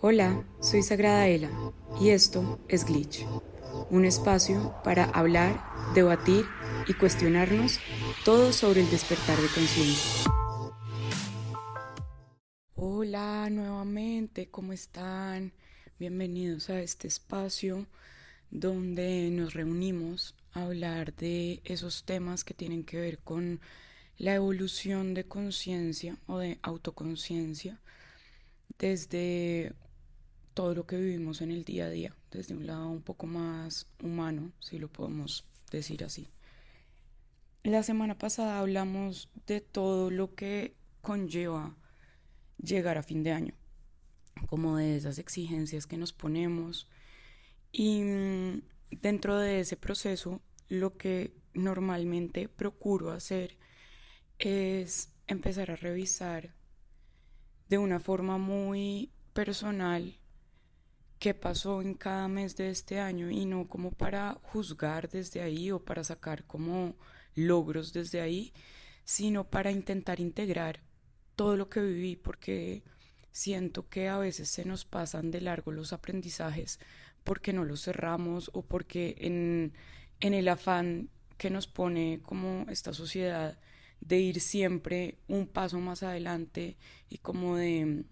Hola, 0.00 0.46
soy 0.60 0.84
Sagrada 0.84 1.26
Ela 1.26 1.50
y 2.00 2.10
esto 2.10 2.60
es 2.68 2.84
Glitch, 2.84 3.26
un 3.90 4.04
espacio 4.04 4.72
para 4.84 5.06
hablar, 5.06 5.60
debatir 5.92 6.44
y 6.86 6.94
cuestionarnos 6.94 7.80
todo 8.24 8.52
sobre 8.52 8.82
el 8.82 8.90
despertar 8.90 9.36
de 9.36 9.48
conciencia. 9.48 10.30
Hola 12.76 13.50
nuevamente, 13.50 14.48
¿cómo 14.48 14.72
están? 14.72 15.52
Bienvenidos 15.98 16.70
a 16.70 16.80
este 16.80 17.08
espacio 17.08 17.88
donde 18.52 19.30
nos 19.32 19.54
reunimos 19.54 20.36
a 20.52 20.62
hablar 20.62 21.12
de 21.16 21.60
esos 21.64 22.04
temas 22.04 22.44
que 22.44 22.54
tienen 22.54 22.84
que 22.84 23.00
ver 23.00 23.18
con 23.18 23.60
la 24.16 24.36
evolución 24.36 25.14
de 25.14 25.24
conciencia 25.24 26.18
o 26.28 26.38
de 26.38 26.60
autoconciencia 26.62 27.80
desde 28.78 29.72
todo 30.58 30.74
lo 30.74 30.86
que 30.88 30.96
vivimos 30.96 31.40
en 31.40 31.52
el 31.52 31.62
día 31.62 31.84
a 31.84 31.88
día, 31.88 32.16
desde 32.32 32.52
un 32.52 32.66
lado 32.66 32.88
un 32.88 33.00
poco 33.00 33.28
más 33.28 33.86
humano, 34.02 34.50
si 34.58 34.80
lo 34.80 34.88
podemos 34.88 35.44
decir 35.70 36.02
así. 36.02 36.26
La 37.62 37.84
semana 37.84 38.18
pasada 38.18 38.58
hablamos 38.58 39.30
de 39.46 39.60
todo 39.60 40.10
lo 40.10 40.34
que 40.34 40.74
conlleva 41.00 41.76
llegar 42.60 42.98
a 42.98 43.04
fin 43.04 43.22
de 43.22 43.30
año, 43.30 43.54
como 44.48 44.78
de 44.78 44.96
esas 44.96 45.20
exigencias 45.20 45.86
que 45.86 45.96
nos 45.96 46.12
ponemos 46.12 46.88
y 47.70 48.00
mm, 48.02 48.62
dentro 48.90 49.38
de 49.38 49.60
ese 49.60 49.76
proceso 49.76 50.42
lo 50.68 50.96
que 50.96 51.36
normalmente 51.54 52.48
procuro 52.48 53.12
hacer 53.12 53.56
es 54.40 55.12
empezar 55.28 55.70
a 55.70 55.76
revisar 55.76 56.52
de 57.68 57.78
una 57.78 58.00
forma 58.00 58.38
muy 58.38 59.12
personal 59.34 60.17
qué 61.18 61.34
pasó 61.34 61.82
en 61.82 61.94
cada 61.94 62.28
mes 62.28 62.56
de 62.56 62.70
este 62.70 63.00
año 63.00 63.30
y 63.30 63.44
no 63.44 63.68
como 63.68 63.90
para 63.90 64.38
juzgar 64.42 65.08
desde 65.08 65.42
ahí 65.42 65.70
o 65.70 65.84
para 65.84 66.04
sacar 66.04 66.44
como 66.44 66.94
logros 67.34 67.92
desde 67.92 68.20
ahí, 68.20 68.52
sino 69.04 69.44
para 69.44 69.70
intentar 69.70 70.20
integrar 70.20 70.80
todo 71.36 71.56
lo 71.56 71.68
que 71.68 71.80
viví 71.80 72.16
porque 72.16 72.82
siento 73.32 73.88
que 73.88 74.08
a 74.08 74.18
veces 74.18 74.48
se 74.48 74.64
nos 74.64 74.84
pasan 74.84 75.30
de 75.30 75.40
largo 75.40 75.72
los 75.72 75.92
aprendizajes 75.92 76.80
porque 77.24 77.52
no 77.52 77.64
los 77.64 77.84
cerramos 77.84 78.50
o 78.54 78.62
porque 78.62 79.16
en, 79.18 79.72
en 80.20 80.34
el 80.34 80.48
afán 80.48 81.10
que 81.36 81.50
nos 81.50 81.66
pone 81.66 82.20
como 82.22 82.66
esta 82.68 82.92
sociedad 82.92 83.58
de 84.00 84.18
ir 84.18 84.40
siempre 84.40 85.18
un 85.28 85.46
paso 85.46 85.78
más 85.80 86.02
adelante 86.02 86.76
y 87.08 87.18
como 87.18 87.56
de, 87.56 88.04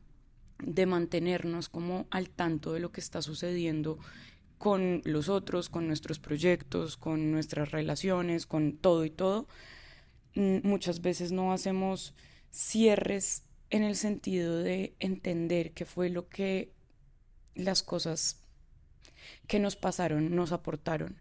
de 0.59 0.87
mantenernos 0.87 1.69
como 1.69 2.07
al 2.11 2.31
tanto 2.31 2.73
de 2.73 2.81
lo 2.81 2.93
que 2.93 3.01
está 3.01 3.23
sucediendo 3.23 3.99
con 4.59 5.03
los 5.05 5.29
otros, 5.29 5.69
con 5.69 5.87
nuestros 5.87 6.19
proyectos, 6.19 6.97
con 6.97 7.31
nuestras 7.31 7.71
relaciones, 7.71 8.47
con 8.47 8.77
todo 8.77 9.05
y 9.05 9.11
todo. 9.11 9.47
Mm, 10.35 10.67
muchas 10.67 11.03
veces 11.03 11.33
no 11.33 11.53
hacemos 11.53 12.15
cierres 12.51 13.45
en 13.71 13.83
el 13.83 13.97
sentido 13.97 14.59
de 14.59 14.95
entender 14.99 15.73
qué 15.73 15.85
fue 15.85 16.09
lo 16.09 16.29
que 16.29 16.73
las 17.55 17.83
cosas 17.83 18.43
que 19.47 19.59
nos 19.59 19.77
pasaron 19.77 20.35
nos 20.35 20.53
aportaron, 20.53 21.17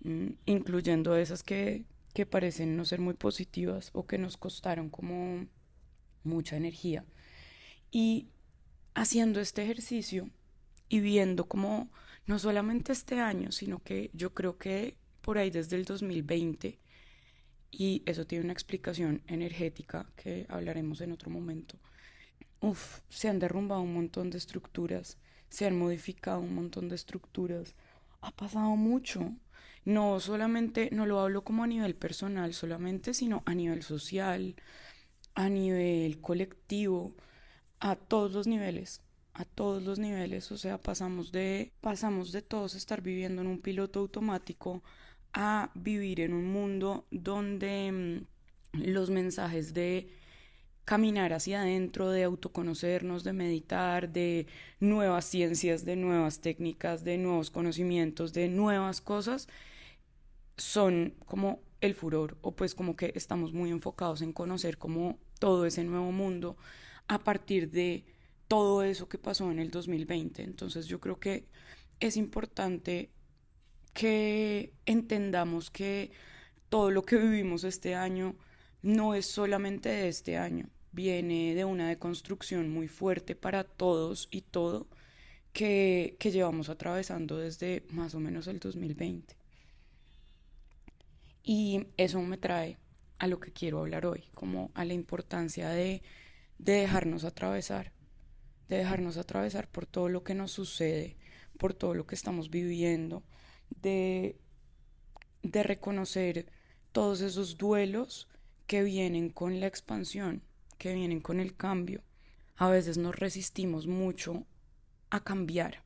mm, 0.00 0.28
incluyendo 0.46 1.16
esas 1.16 1.42
que, 1.42 1.84
que 2.14 2.26
parecen 2.26 2.76
no 2.76 2.84
ser 2.84 3.00
muy 3.00 3.14
positivas 3.14 3.90
o 3.92 4.06
que 4.06 4.18
nos 4.18 4.36
costaron 4.36 4.90
como 4.90 5.46
mucha 6.24 6.56
energía. 6.56 7.04
Y 7.90 8.28
haciendo 8.96 9.40
este 9.40 9.62
ejercicio 9.62 10.30
y 10.88 11.00
viendo 11.00 11.46
como 11.46 11.90
no 12.24 12.38
solamente 12.38 12.92
este 12.92 13.20
año, 13.20 13.52
sino 13.52 13.78
que 13.78 14.10
yo 14.14 14.32
creo 14.32 14.56
que 14.56 14.96
por 15.20 15.38
ahí 15.38 15.50
desde 15.50 15.76
el 15.76 15.84
2020, 15.84 16.80
y 17.70 18.02
eso 18.06 18.26
tiene 18.26 18.44
una 18.44 18.54
explicación 18.54 19.22
energética 19.26 20.10
que 20.16 20.46
hablaremos 20.48 21.02
en 21.02 21.12
otro 21.12 21.30
momento, 21.30 21.78
uf, 22.60 23.00
se 23.10 23.28
han 23.28 23.38
derrumbado 23.38 23.82
un 23.82 23.92
montón 23.92 24.30
de 24.30 24.38
estructuras, 24.38 25.18
se 25.50 25.66
han 25.66 25.78
modificado 25.78 26.40
un 26.40 26.54
montón 26.54 26.88
de 26.88 26.94
estructuras, 26.96 27.74
ha 28.22 28.30
pasado 28.34 28.76
mucho, 28.76 29.30
no 29.84 30.20
solamente, 30.20 30.88
no 30.90 31.04
lo 31.04 31.20
hablo 31.20 31.44
como 31.44 31.64
a 31.64 31.66
nivel 31.66 31.94
personal 31.94 32.54
solamente, 32.54 33.12
sino 33.12 33.42
a 33.44 33.54
nivel 33.54 33.82
social, 33.82 34.56
a 35.34 35.50
nivel 35.50 36.18
colectivo, 36.22 37.14
a 37.80 37.96
todos 37.96 38.32
los 38.32 38.46
niveles, 38.46 39.02
a 39.34 39.44
todos 39.44 39.82
los 39.82 39.98
niveles, 39.98 40.50
o 40.52 40.58
sea, 40.58 40.78
pasamos 40.78 41.32
de 41.32 41.72
pasamos 41.80 42.32
de 42.32 42.42
todos 42.42 42.74
estar 42.74 43.02
viviendo 43.02 43.42
en 43.42 43.48
un 43.48 43.60
piloto 43.60 44.00
automático 44.00 44.82
a 45.32 45.70
vivir 45.74 46.20
en 46.20 46.32
un 46.32 46.46
mundo 46.50 47.06
donde 47.10 47.92
mm, 48.72 48.82
los 48.84 49.10
mensajes 49.10 49.74
de 49.74 50.08
caminar 50.86 51.32
hacia 51.32 51.62
adentro, 51.62 52.10
de 52.10 52.22
autoconocernos, 52.22 53.24
de 53.24 53.32
meditar, 53.32 54.08
de 54.08 54.46
nuevas 54.78 55.24
ciencias, 55.24 55.84
de 55.84 55.96
nuevas 55.96 56.40
técnicas, 56.40 57.04
de 57.04 57.18
nuevos 57.18 57.50
conocimientos, 57.50 58.32
de 58.32 58.48
nuevas 58.48 59.00
cosas, 59.00 59.48
son 60.56 61.14
como 61.26 61.60
el 61.80 61.94
furor 61.94 62.38
o 62.40 62.52
pues 62.54 62.74
como 62.74 62.96
que 62.96 63.12
estamos 63.16 63.52
muy 63.52 63.70
enfocados 63.70 64.22
en 64.22 64.32
conocer 64.32 64.78
como 64.78 65.18
todo 65.38 65.66
ese 65.66 65.84
nuevo 65.84 66.12
mundo 66.12 66.56
a 67.08 67.18
partir 67.18 67.70
de 67.70 68.04
todo 68.48 68.82
eso 68.82 69.08
que 69.08 69.18
pasó 69.18 69.50
en 69.50 69.58
el 69.58 69.70
2020. 69.70 70.42
Entonces 70.42 70.86
yo 70.86 71.00
creo 71.00 71.18
que 71.18 71.46
es 72.00 72.16
importante 72.16 73.10
que 73.92 74.72
entendamos 74.84 75.70
que 75.70 76.10
todo 76.68 76.90
lo 76.90 77.02
que 77.02 77.16
vivimos 77.16 77.64
este 77.64 77.94
año 77.94 78.36
no 78.82 79.14
es 79.14 79.26
solamente 79.26 79.88
de 79.88 80.08
este 80.08 80.36
año, 80.36 80.68
viene 80.92 81.54
de 81.54 81.64
una 81.64 81.88
deconstrucción 81.88 82.70
muy 82.70 82.88
fuerte 82.88 83.34
para 83.34 83.64
todos 83.64 84.28
y 84.30 84.42
todo 84.42 84.86
que, 85.52 86.16
que 86.18 86.30
llevamos 86.30 86.68
atravesando 86.68 87.38
desde 87.38 87.84
más 87.88 88.14
o 88.14 88.20
menos 88.20 88.46
el 88.46 88.58
2020. 88.58 89.36
Y 91.42 91.86
eso 91.96 92.20
me 92.20 92.36
trae 92.36 92.76
a 93.18 93.26
lo 93.26 93.40
que 93.40 93.52
quiero 93.52 93.80
hablar 93.80 94.04
hoy, 94.04 94.24
como 94.34 94.70
a 94.74 94.84
la 94.84 94.92
importancia 94.92 95.68
de, 95.70 96.02
dejarnos 96.58 97.24
atravesar, 97.24 97.92
de 98.68 98.78
dejarnos 98.78 99.16
atravesar 99.16 99.68
por 99.68 99.86
todo 99.86 100.08
lo 100.08 100.22
que 100.24 100.34
nos 100.34 100.52
sucede, 100.52 101.16
por 101.58 101.74
todo 101.74 101.94
lo 101.94 102.06
que 102.06 102.14
estamos 102.14 102.50
viviendo, 102.50 103.22
de, 103.70 104.38
de 105.42 105.62
reconocer 105.62 106.46
todos 106.92 107.20
esos 107.20 107.58
duelos 107.58 108.28
que 108.66 108.82
vienen 108.82 109.30
con 109.30 109.60
la 109.60 109.66
expansión, 109.66 110.42
que 110.78 110.94
vienen 110.94 111.20
con 111.20 111.40
el 111.40 111.56
cambio. 111.56 112.02
A 112.56 112.68
veces 112.68 112.98
nos 112.98 113.14
resistimos 113.14 113.86
mucho 113.86 114.46
a 115.10 115.22
cambiar 115.22 115.82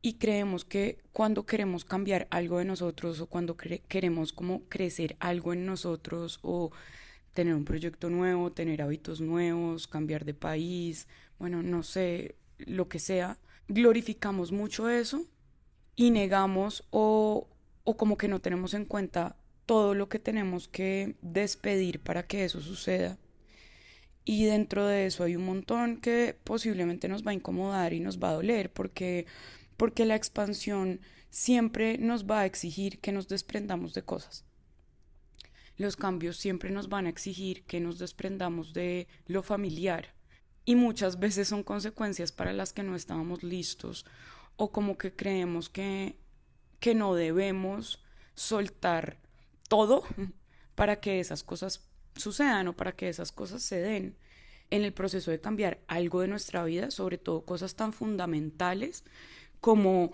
y 0.00 0.14
creemos 0.14 0.64
que 0.64 0.98
cuando 1.12 1.46
queremos 1.46 1.84
cambiar 1.84 2.28
algo 2.30 2.58
de 2.58 2.66
nosotros 2.66 3.20
o 3.20 3.26
cuando 3.26 3.56
queremos 3.56 4.32
como 4.32 4.64
crecer 4.68 5.16
algo 5.18 5.54
en 5.54 5.64
nosotros 5.64 6.40
o 6.42 6.72
tener 7.34 7.54
un 7.54 7.64
proyecto 7.64 8.08
nuevo, 8.10 8.52
tener 8.52 8.80
hábitos 8.80 9.20
nuevos, 9.20 9.86
cambiar 9.86 10.24
de 10.24 10.34
país, 10.34 11.08
bueno, 11.38 11.62
no 11.62 11.82
sé, 11.82 12.36
lo 12.58 12.88
que 12.88 12.98
sea, 12.98 13.38
glorificamos 13.68 14.52
mucho 14.52 14.88
eso 14.88 15.24
y 15.96 16.10
negamos 16.10 16.84
o, 16.90 17.48
o 17.84 17.96
como 17.96 18.16
que 18.16 18.28
no 18.28 18.40
tenemos 18.40 18.74
en 18.74 18.84
cuenta 18.86 19.36
todo 19.66 19.94
lo 19.94 20.08
que 20.08 20.18
tenemos 20.18 20.68
que 20.68 21.16
despedir 21.22 22.00
para 22.00 22.26
que 22.26 22.44
eso 22.44 22.60
suceda. 22.60 23.18
Y 24.24 24.44
dentro 24.44 24.86
de 24.86 25.06
eso 25.06 25.24
hay 25.24 25.36
un 25.36 25.44
montón 25.44 26.00
que 26.00 26.38
posiblemente 26.44 27.08
nos 27.08 27.26
va 27.26 27.32
a 27.32 27.34
incomodar 27.34 27.92
y 27.92 28.00
nos 28.00 28.18
va 28.18 28.30
a 28.30 28.34
doler 28.34 28.72
porque 28.72 29.26
porque 29.76 30.04
la 30.04 30.14
expansión 30.14 31.00
siempre 31.30 31.98
nos 31.98 32.26
va 32.26 32.40
a 32.40 32.46
exigir 32.46 33.00
que 33.00 33.12
nos 33.12 33.28
desprendamos 33.28 33.92
de 33.92 34.02
cosas. 34.02 34.44
Los 35.76 35.96
cambios 35.96 36.36
siempre 36.36 36.70
nos 36.70 36.88
van 36.88 37.06
a 37.06 37.08
exigir 37.08 37.64
que 37.64 37.80
nos 37.80 37.98
desprendamos 37.98 38.72
de 38.72 39.08
lo 39.26 39.42
familiar. 39.42 40.14
Y 40.64 40.76
muchas 40.76 41.18
veces 41.18 41.48
son 41.48 41.62
consecuencias 41.62 42.32
para 42.32 42.52
las 42.52 42.72
que 42.72 42.82
no 42.82 42.96
estábamos 42.96 43.42
listos 43.42 44.06
o 44.56 44.70
como 44.70 44.96
que 44.96 45.14
creemos 45.14 45.68
que, 45.68 46.16
que 46.80 46.94
no 46.94 47.14
debemos 47.14 48.02
soltar 48.34 49.18
todo 49.68 50.04
para 50.74 51.00
que 51.00 51.20
esas 51.20 51.42
cosas 51.42 51.88
sucedan 52.16 52.68
o 52.68 52.76
para 52.76 52.92
que 52.92 53.08
esas 53.08 53.32
cosas 53.32 53.62
se 53.62 53.78
den. 53.78 54.16
En 54.70 54.82
el 54.82 54.92
proceso 54.92 55.30
de 55.30 55.40
cambiar 55.40 55.80
algo 55.88 56.20
de 56.20 56.28
nuestra 56.28 56.64
vida, 56.64 56.90
sobre 56.90 57.18
todo 57.18 57.44
cosas 57.44 57.74
tan 57.74 57.92
fundamentales 57.92 59.04
como 59.60 60.12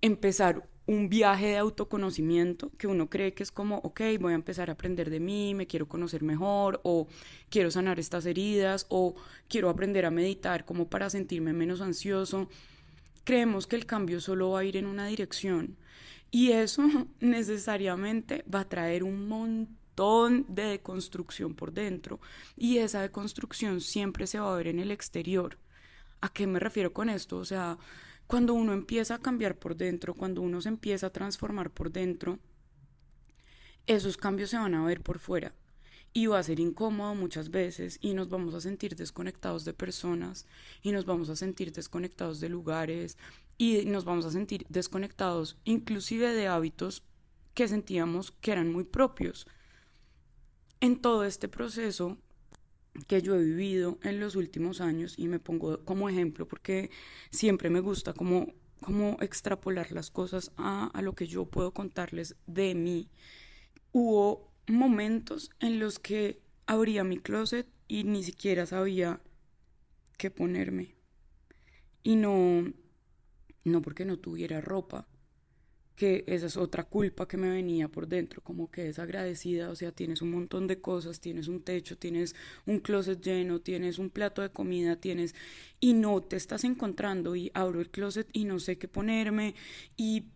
empezar 0.00 0.68
un 0.86 1.08
viaje 1.08 1.46
de 1.46 1.56
autoconocimiento 1.56 2.70
que 2.76 2.86
uno 2.86 3.08
cree 3.08 3.32
que 3.32 3.42
es 3.42 3.50
como, 3.50 3.78
ok, 3.78 4.00
voy 4.20 4.32
a 4.32 4.36
empezar 4.36 4.68
a 4.68 4.74
aprender 4.74 5.08
de 5.08 5.20
mí, 5.20 5.54
me 5.54 5.66
quiero 5.66 5.88
conocer 5.88 6.22
mejor, 6.22 6.80
o 6.84 7.08
quiero 7.48 7.70
sanar 7.70 7.98
estas 7.98 8.26
heridas, 8.26 8.86
o 8.90 9.14
quiero 9.48 9.70
aprender 9.70 10.04
a 10.04 10.10
meditar 10.10 10.64
como 10.64 10.88
para 10.88 11.08
sentirme 11.08 11.52
menos 11.52 11.80
ansioso. 11.80 12.48
Creemos 13.24 13.66
que 13.66 13.76
el 13.76 13.86
cambio 13.86 14.20
solo 14.20 14.50
va 14.50 14.60
a 14.60 14.64
ir 14.64 14.76
en 14.76 14.86
una 14.86 15.06
dirección 15.06 15.76
y 16.30 16.52
eso 16.52 16.82
necesariamente 17.20 18.44
va 18.52 18.60
a 18.60 18.68
traer 18.68 19.04
un 19.04 19.26
montón 19.28 20.44
de 20.48 20.64
deconstrucción 20.64 21.54
por 21.54 21.72
dentro 21.72 22.20
y 22.56 22.78
esa 22.78 23.00
deconstrucción 23.00 23.80
siempre 23.80 24.26
se 24.26 24.38
va 24.38 24.52
a 24.52 24.56
ver 24.56 24.66
en 24.66 24.80
el 24.80 24.90
exterior. 24.90 25.56
¿A 26.20 26.30
qué 26.30 26.46
me 26.46 26.58
refiero 26.58 26.92
con 26.92 27.08
esto? 27.08 27.36
O 27.38 27.44
sea, 27.44 27.78
cuando 28.26 28.54
uno 28.54 28.72
empieza 28.72 29.16
a 29.16 29.20
cambiar 29.20 29.58
por 29.58 29.76
dentro, 29.76 30.14
cuando 30.14 30.40
uno 30.40 30.60
se 30.60 30.68
empieza 30.68 31.08
a 31.08 31.12
transformar 31.12 31.70
por 31.70 31.90
dentro, 31.90 32.38
esos 33.86 34.16
cambios 34.16 34.50
se 34.50 34.56
van 34.56 34.74
a 34.74 34.84
ver 34.84 35.02
por 35.02 35.18
fuera 35.18 35.54
y 36.14 36.26
va 36.26 36.38
a 36.38 36.42
ser 36.42 36.60
incómodo 36.60 37.14
muchas 37.14 37.50
veces 37.50 37.98
y 38.00 38.14
nos 38.14 38.28
vamos 38.28 38.54
a 38.54 38.60
sentir 38.60 38.94
desconectados 38.94 39.64
de 39.64 39.74
personas 39.74 40.46
y 40.80 40.92
nos 40.92 41.04
vamos 41.04 41.28
a 41.28 41.36
sentir 41.36 41.72
desconectados 41.72 42.40
de 42.40 42.48
lugares 42.48 43.18
y 43.58 43.84
nos 43.84 44.04
vamos 44.04 44.24
a 44.24 44.30
sentir 44.30 44.64
desconectados 44.68 45.58
inclusive 45.64 46.32
de 46.32 46.46
hábitos 46.46 47.02
que 47.52 47.68
sentíamos 47.68 48.30
que 48.30 48.52
eran 48.52 48.72
muy 48.72 48.84
propios. 48.84 49.46
En 50.80 51.00
todo 51.00 51.24
este 51.24 51.48
proceso 51.48 52.16
que 53.06 53.22
yo 53.22 53.34
he 53.34 53.42
vivido 53.42 53.98
en 54.02 54.20
los 54.20 54.36
últimos 54.36 54.80
años 54.80 55.14
y 55.18 55.28
me 55.28 55.38
pongo 55.38 55.84
como 55.84 56.08
ejemplo 56.08 56.46
porque 56.46 56.90
siempre 57.30 57.70
me 57.70 57.80
gusta 57.80 58.12
como, 58.12 58.52
como 58.80 59.16
extrapolar 59.20 59.92
las 59.92 60.10
cosas 60.10 60.52
a, 60.56 60.86
a 60.86 61.02
lo 61.02 61.14
que 61.14 61.26
yo 61.26 61.46
puedo 61.46 61.72
contarles 61.72 62.36
de 62.46 62.74
mí. 62.74 63.10
Hubo 63.92 64.52
momentos 64.66 65.50
en 65.60 65.78
los 65.78 65.98
que 65.98 66.40
abría 66.66 67.04
mi 67.04 67.18
closet 67.18 67.66
y 67.88 68.04
ni 68.04 68.22
siquiera 68.22 68.66
sabía 68.66 69.20
qué 70.16 70.30
ponerme. 70.30 70.94
Y 72.02 72.16
no, 72.16 72.72
no 73.64 73.82
porque 73.82 74.04
no 74.04 74.18
tuviera 74.18 74.60
ropa, 74.60 75.06
que 75.96 76.24
esa 76.26 76.46
es 76.46 76.56
otra 76.56 76.84
culpa 76.84 77.28
que 77.28 77.36
me 77.36 77.48
venía 77.48 77.88
por 77.88 78.08
dentro, 78.08 78.42
como 78.42 78.70
que 78.70 78.88
es 78.88 78.98
agradecida, 78.98 79.70
o 79.70 79.76
sea, 79.76 79.92
tienes 79.92 80.22
un 80.22 80.32
montón 80.32 80.66
de 80.66 80.80
cosas, 80.80 81.20
tienes 81.20 81.46
un 81.46 81.60
techo, 81.60 81.96
tienes 81.96 82.34
un 82.66 82.80
closet 82.80 83.20
lleno, 83.20 83.60
tienes 83.60 83.98
un 83.98 84.10
plato 84.10 84.42
de 84.42 84.50
comida, 84.50 84.96
tienes 84.96 85.34
y 85.78 85.92
no 85.92 86.20
te 86.22 86.36
estás 86.36 86.64
encontrando 86.64 87.36
y 87.36 87.50
abro 87.54 87.80
el 87.80 87.90
closet 87.90 88.28
y 88.32 88.44
no 88.44 88.58
sé 88.58 88.76
qué 88.76 88.88
ponerme 88.88 89.54
y 89.96 90.30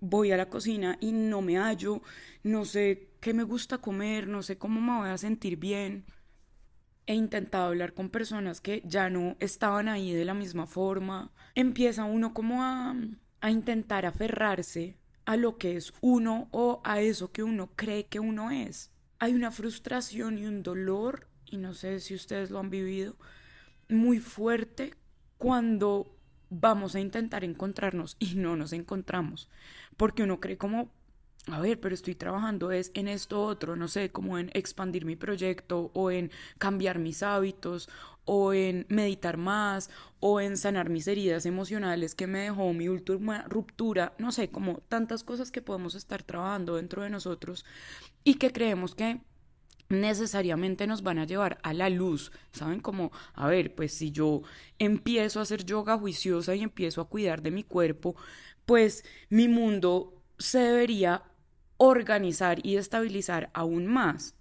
voy 0.00 0.32
a 0.32 0.36
la 0.36 0.48
cocina 0.48 0.98
y 1.00 1.12
no 1.12 1.42
me 1.42 1.58
hallo, 1.58 2.02
no 2.42 2.64
sé 2.64 3.10
qué 3.20 3.34
me 3.34 3.44
gusta 3.44 3.78
comer, 3.78 4.26
no 4.26 4.42
sé 4.42 4.58
cómo 4.58 4.80
me 4.80 4.98
voy 5.00 5.10
a 5.10 5.18
sentir 5.18 5.56
bien. 5.56 6.06
He 7.06 7.14
intentado 7.14 7.66
hablar 7.66 7.92
con 7.92 8.08
personas 8.08 8.60
que 8.60 8.82
ya 8.84 9.10
no 9.10 9.36
estaban 9.38 9.88
ahí 9.88 10.12
de 10.12 10.24
la 10.24 10.32
misma 10.32 10.66
forma. 10.66 11.32
Empieza 11.54 12.04
uno 12.04 12.32
como 12.32 12.62
a, 12.62 12.96
a 13.42 13.50
intentar 13.50 14.06
aferrarse 14.06 14.96
a 15.26 15.36
lo 15.36 15.58
que 15.58 15.76
es 15.76 15.92
uno 16.00 16.48
o 16.50 16.80
a 16.84 17.00
eso 17.00 17.32
que 17.32 17.42
uno 17.42 17.70
cree 17.76 18.06
que 18.06 18.20
uno 18.20 18.50
es. 18.50 18.90
Hay 19.18 19.34
una 19.34 19.50
frustración 19.50 20.38
y 20.38 20.46
un 20.46 20.62
dolor, 20.62 21.28
y 21.46 21.56
no 21.56 21.74
sé 21.74 22.00
si 22.00 22.14
ustedes 22.14 22.50
lo 22.50 22.58
han 22.58 22.70
vivido, 22.70 23.16
muy 23.88 24.18
fuerte 24.18 24.94
cuando 25.38 26.14
vamos 26.50 26.94
a 26.94 27.00
intentar 27.00 27.44
encontrarnos 27.44 28.16
y 28.18 28.34
no 28.34 28.56
nos 28.56 28.72
encontramos, 28.72 29.48
porque 29.96 30.22
uno 30.22 30.40
cree 30.40 30.58
como, 30.58 30.90
a 31.46 31.60
ver, 31.60 31.80
pero 31.80 31.94
estoy 31.94 32.14
trabajando 32.14 32.70
es 32.70 32.90
en 32.94 33.08
esto 33.08 33.42
otro, 33.42 33.76
no 33.76 33.88
sé, 33.88 34.10
como 34.10 34.38
en 34.38 34.50
expandir 34.54 35.04
mi 35.04 35.16
proyecto 35.16 35.90
o 35.94 36.10
en 36.10 36.30
cambiar 36.58 36.98
mis 36.98 37.22
hábitos 37.22 37.88
o 38.24 38.52
en 38.52 38.86
meditar 38.88 39.36
más 39.36 39.90
o 40.20 40.40
en 40.40 40.56
sanar 40.56 40.88
mis 40.88 41.06
heridas 41.06 41.46
emocionales 41.46 42.14
que 42.14 42.26
me 42.26 42.40
dejó 42.40 42.72
mi 42.72 42.88
última 42.88 43.42
ruptura, 43.42 44.14
no 44.18 44.32
sé, 44.32 44.48
como 44.48 44.78
tantas 44.88 45.24
cosas 45.24 45.50
que 45.50 45.62
podemos 45.62 45.94
estar 45.94 46.22
trabajando 46.22 46.76
dentro 46.76 47.02
de 47.02 47.10
nosotros 47.10 47.64
y 48.24 48.34
que 48.34 48.52
creemos 48.52 48.94
que 48.94 49.20
necesariamente 49.88 50.86
nos 50.86 51.02
van 51.02 51.18
a 51.18 51.26
llevar 51.26 51.58
a 51.62 51.74
la 51.74 51.90
luz, 51.90 52.32
¿saben? 52.52 52.80
Como, 52.80 53.12
a 53.34 53.48
ver, 53.48 53.74
pues 53.74 53.92
si 53.92 54.10
yo 54.10 54.42
empiezo 54.78 55.40
a 55.40 55.42
hacer 55.42 55.64
yoga 55.64 55.98
juiciosa 55.98 56.54
y 56.54 56.62
empiezo 56.62 57.00
a 57.00 57.08
cuidar 57.08 57.42
de 57.42 57.50
mi 57.50 57.62
cuerpo, 57.62 58.16
pues 58.64 59.04
mi 59.28 59.48
mundo 59.48 60.22
se 60.38 60.58
debería 60.58 61.22
organizar 61.76 62.64
y 62.64 62.76
estabilizar 62.76 63.50
aún 63.52 63.86
más. 63.86 64.34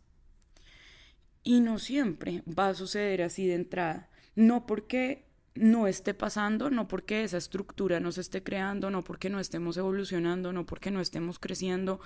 Y 1.43 1.59
no 1.59 1.79
siempre 1.79 2.43
va 2.47 2.69
a 2.69 2.73
suceder 2.73 3.21
así 3.21 3.45
de 3.47 3.55
entrada. 3.55 4.09
No 4.35 4.65
porque 4.65 5.25
no 5.55 5.87
esté 5.87 6.13
pasando, 6.13 6.69
no 6.69 6.87
porque 6.87 7.23
esa 7.23 7.37
estructura 7.37 7.99
no 7.99 8.11
se 8.11 8.21
esté 8.21 8.41
creando, 8.41 8.89
no 8.89 9.03
porque 9.03 9.29
no 9.29 9.39
estemos 9.39 9.77
evolucionando, 9.77 10.51
no 10.51 10.65
porque 10.65 10.89
no 10.89 10.99
estemos 10.99 11.37
creciendo, 11.37 11.99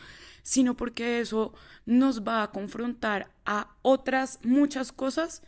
sino 0.44 0.76
porque 0.76 1.22
eso 1.22 1.54
nos 1.86 2.28
va 2.28 2.44
a 2.44 2.52
confrontar 2.52 3.32
a 3.46 3.76
otras 3.84 4.40
muchas 4.44 4.92
cosas 4.92 5.44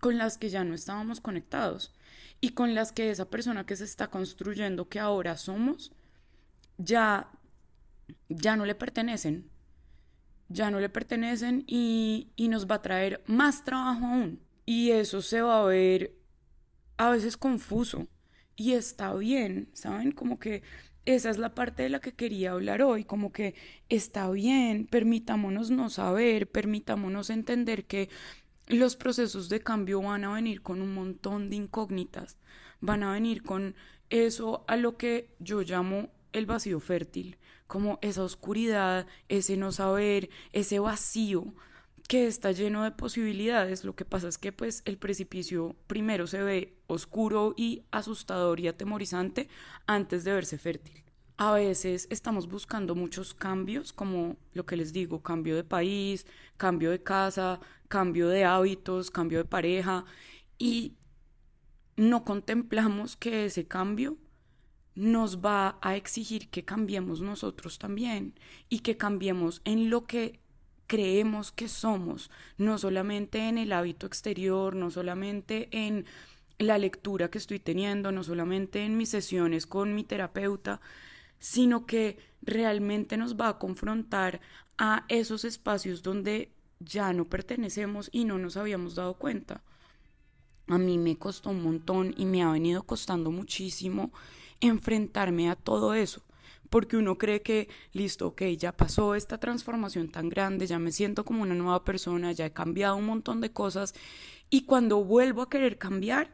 con 0.00 0.18
las 0.18 0.36
que 0.36 0.50
ya 0.50 0.64
no 0.64 0.74
estábamos 0.74 1.20
conectados 1.20 1.94
y 2.40 2.50
con 2.50 2.74
las 2.74 2.92
que 2.92 3.10
esa 3.10 3.30
persona 3.30 3.64
que 3.64 3.76
se 3.76 3.84
está 3.84 4.08
construyendo 4.08 4.88
que 4.88 5.00
ahora 5.00 5.36
somos 5.36 5.92
ya 6.76 7.30
ya 8.28 8.56
no 8.56 8.64
le 8.64 8.74
pertenecen, 8.74 9.50
ya 10.48 10.70
no 10.70 10.80
le 10.80 10.88
pertenecen 10.88 11.64
y, 11.66 12.28
y 12.36 12.48
nos 12.48 12.66
va 12.66 12.76
a 12.76 12.82
traer 12.82 13.22
más 13.26 13.64
trabajo 13.64 14.06
aún. 14.06 14.40
Y 14.64 14.90
eso 14.90 15.22
se 15.22 15.40
va 15.40 15.62
a 15.62 15.66
ver 15.66 16.14
a 16.96 17.10
veces 17.10 17.36
confuso 17.36 18.08
y 18.56 18.72
está 18.72 19.14
bien, 19.14 19.70
¿saben? 19.72 20.12
Como 20.12 20.38
que 20.38 20.62
esa 21.06 21.30
es 21.30 21.38
la 21.38 21.54
parte 21.54 21.84
de 21.84 21.88
la 21.88 22.00
que 22.00 22.12
quería 22.12 22.52
hablar 22.52 22.82
hoy, 22.82 23.04
como 23.04 23.32
que 23.32 23.54
está 23.88 24.28
bien, 24.30 24.86
permitámonos 24.86 25.70
no 25.70 25.88
saber, 25.88 26.50
permitámonos 26.50 27.30
entender 27.30 27.86
que 27.86 28.10
los 28.66 28.96
procesos 28.96 29.48
de 29.48 29.60
cambio 29.60 30.02
van 30.02 30.24
a 30.24 30.34
venir 30.34 30.60
con 30.60 30.82
un 30.82 30.92
montón 30.92 31.48
de 31.48 31.56
incógnitas, 31.56 32.36
van 32.80 33.02
a 33.04 33.12
venir 33.12 33.42
con 33.42 33.74
eso 34.10 34.64
a 34.68 34.76
lo 34.76 34.98
que 34.98 35.34
yo 35.38 35.62
llamo 35.62 36.10
el 36.32 36.46
vacío 36.46 36.80
fértil, 36.80 37.38
como 37.66 37.98
esa 38.02 38.22
oscuridad, 38.22 39.06
ese 39.28 39.56
no 39.56 39.72
saber, 39.72 40.30
ese 40.52 40.78
vacío 40.78 41.54
que 42.08 42.26
está 42.26 42.52
lleno 42.52 42.84
de 42.84 42.90
posibilidades. 42.90 43.84
Lo 43.84 43.94
que 43.94 44.06
pasa 44.06 44.28
es 44.28 44.38
que 44.38 44.50
pues 44.50 44.82
el 44.86 44.96
precipicio 44.96 45.76
primero 45.86 46.26
se 46.26 46.42
ve 46.42 46.78
oscuro 46.86 47.54
y 47.56 47.84
asustador 47.90 48.60
y 48.60 48.68
atemorizante 48.68 49.48
antes 49.86 50.24
de 50.24 50.32
verse 50.32 50.58
fértil. 50.58 51.04
A 51.36 51.52
veces 51.52 52.08
estamos 52.10 52.48
buscando 52.48 52.96
muchos 52.96 53.32
cambios, 53.32 53.92
como 53.92 54.36
lo 54.54 54.66
que 54.66 54.76
les 54.76 54.92
digo, 54.92 55.22
cambio 55.22 55.54
de 55.54 55.62
país, 55.62 56.26
cambio 56.56 56.90
de 56.90 57.02
casa, 57.02 57.60
cambio 57.86 58.28
de 58.28 58.44
hábitos, 58.44 59.12
cambio 59.12 59.38
de 59.38 59.44
pareja, 59.44 60.04
y 60.58 60.96
no 61.96 62.24
contemplamos 62.24 63.16
que 63.16 63.44
ese 63.44 63.68
cambio 63.68 64.16
nos 64.98 65.38
va 65.38 65.78
a 65.80 65.94
exigir 65.94 66.48
que 66.48 66.64
cambiemos 66.64 67.20
nosotros 67.20 67.78
también 67.78 68.34
y 68.68 68.80
que 68.80 68.96
cambiemos 68.96 69.62
en 69.64 69.90
lo 69.90 70.06
que 70.06 70.40
creemos 70.88 71.52
que 71.52 71.68
somos, 71.68 72.32
no 72.56 72.78
solamente 72.78 73.48
en 73.48 73.58
el 73.58 73.72
hábito 73.72 74.06
exterior, 74.06 74.74
no 74.74 74.90
solamente 74.90 75.68
en 75.70 76.04
la 76.58 76.78
lectura 76.78 77.30
que 77.30 77.38
estoy 77.38 77.60
teniendo, 77.60 78.10
no 78.10 78.24
solamente 78.24 78.84
en 78.84 78.96
mis 78.96 79.10
sesiones 79.10 79.68
con 79.68 79.94
mi 79.94 80.02
terapeuta, 80.02 80.80
sino 81.38 81.86
que 81.86 82.18
realmente 82.42 83.16
nos 83.16 83.36
va 83.36 83.50
a 83.50 83.58
confrontar 83.58 84.40
a 84.78 85.04
esos 85.08 85.44
espacios 85.44 86.02
donde 86.02 86.50
ya 86.80 87.12
no 87.12 87.28
pertenecemos 87.28 88.08
y 88.10 88.24
no 88.24 88.36
nos 88.38 88.56
habíamos 88.56 88.96
dado 88.96 89.14
cuenta. 89.14 89.62
A 90.66 90.76
mí 90.76 90.98
me 90.98 91.16
costó 91.16 91.50
un 91.50 91.62
montón 91.62 92.14
y 92.16 92.26
me 92.26 92.42
ha 92.42 92.50
venido 92.50 92.82
costando 92.82 93.30
muchísimo 93.30 94.10
enfrentarme 94.60 95.50
a 95.50 95.56
todo 95.56 95.94
eso 95.94 96.22
porque 96.68 96.96
uno 96.96 97.18
cree 97.18 97.42
que, 97.42 97.68
listo, 97.92 98.28
ok, 98.28 98.42
ya 98.58 98.76
pasó 98.76 99.14
esta 99.14 99.38
transformación 99.38 100.10
tan 100.10 100.28
grande, 100.28 100.66
ya 100.66 100.78
me 100.78 100.92
siento 100.92 101.24
como 101.24 101.42
una 101.42 101.54
nueva 101.54 101.84
persona, 101.84 102.32
ya 102.32 102.46
he 102.46 102.52
cambiado 102.52 102.96
un 102.96 103.06
montón 103.06 103.40
de 103.40 103.52
cosas, 103.52 103.94
y 104.50 104.64
cuando 104.64 105.02
vuelvo 105.04 105.42
a 105.42 105.50
querer 105.50 105.78
cambiar, 105.78 106.30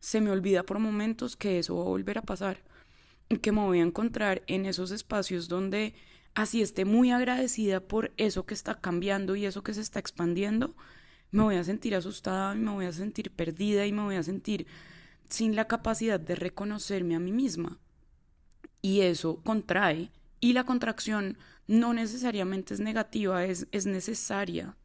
se 0.00 0.20
me 0.20 0.30
olvida 0.30 0.64
por 0.64 0.78
momentos 0.78 1.36
que 1.36 1.58
eso 1.58 1.76
va 1.76 1.82
a 1.82 1.86
volver 1.86 2.18
a 2.18 2.22
pasar, 2.22 2.62
y 3.28 3.38
que 3.38 3.52
me 3.52 3.60
voy 3.60 3.80
a 3.80 3.84
encontrar 3.84 4.42
en 4.46 4.66
esos 4.66 4.90
espacios 4.90 5.48
donde 5.48 5.94
así 6.34 6.60
esté 6.62 6.84
muy 6.84 7.10
agradecida 7.10 7.80
por 7.80 8.12
eso 8.16 8.44
que 8.44 8.54
está 8.54 8.80
cambiando 8.80 9.36
y 9.36 9.46
eso 9.46 9.62
que 9.62 9.74
se 9.74 9.80
está 9.80 9.98
expandiendo, 9.98 10.76
me 11.30 11.42
voy 11.42 11.56
a 11.56 11.64
sentir 11.64 11.94
asustada 11.94 12.54
y 12.54 12.58
me 12.58 12.70
voy 12.70 12.86
a 12.86 12.92
sentir 12.92 13.32
perdida 13.32 13.86
y 13.86 13.92
me 13.92 14.02
voy 14.02 14.14
a 14.14 14.22
sentir 14.22 14.66
sin 15.28 15.56
la 15.56 15.66
capacidad 15.66 16.20
de 16.20 16.34
reconocerme 16.34 17.14
a 17.16 17.20
mí 17.20 17.32
misma. 17.32 17.78
y 18.82 19.00
eso 19.00 19.42
contrae 19.42 20.10
y 20.40 20.52
la 20.52 20.64
contracción 20.64 21.38
no 21.66 21.92
necesariamente 21.92 22.74
es 22.74 22.80
negativa, 22.80 23.44
es, 23.44 23.66
es 23.72 23.86
necesaria 23.86 24.76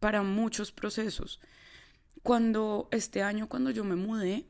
para 0.00 0.22
muchos 0.22 0.72
procesos. 0.72 1.40
Cuando 2.22 2.88
este 2.92 3.22
año, 3.22 3.48
cuando 3.48 3.70
yo 3.70 3.84
me 3.84 3.96
mudé, 3.96 4.46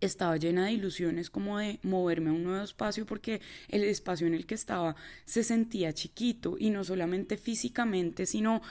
estaba 0.00 0.36
llena 0.36 0.66
de 0.66 0.72
ilusiones 0.72 1.30
como 1.30 1.58
de 1.58 1.78
moverme 1.82 2.30
a 2.30 2.32
un 2.32 2.44
nuevo 2.44 2.64
espacio 2.64 3.06
porque 3.06 3.40
el 3.68 3.84
espacio 3.84 4.26
en 4.26 4.34
el 4.34 4.46
que 4.46 4.54
estaba 4.54 4.96
se 5.24 5.44
sentía 5.44 5.92
chiquito 5.92 6.56
y 6.58 6.70
no 6.70 6.84
solamente 6.84 7.36
físicamente, 7.36 8.24
sino 8.26 8.62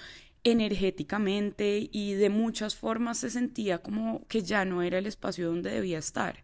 energéticamente 0.43 1.89
y 1.91 2.13
de 2.13 2.29
muchas 2.29 2.75
formas 2.75 3.17
se 3.19 3.29
sentía 3.29 3.79
como 3.79 4.25
que 4.27 4.41
ya 4.41 4.65
no 4.65 4.81
era 4.81 4.97
el 4.97 5.05
espacio 5.05 5.47
donde 5.47 5.71
debía 5.71 5.99
estar. 5.99 6.43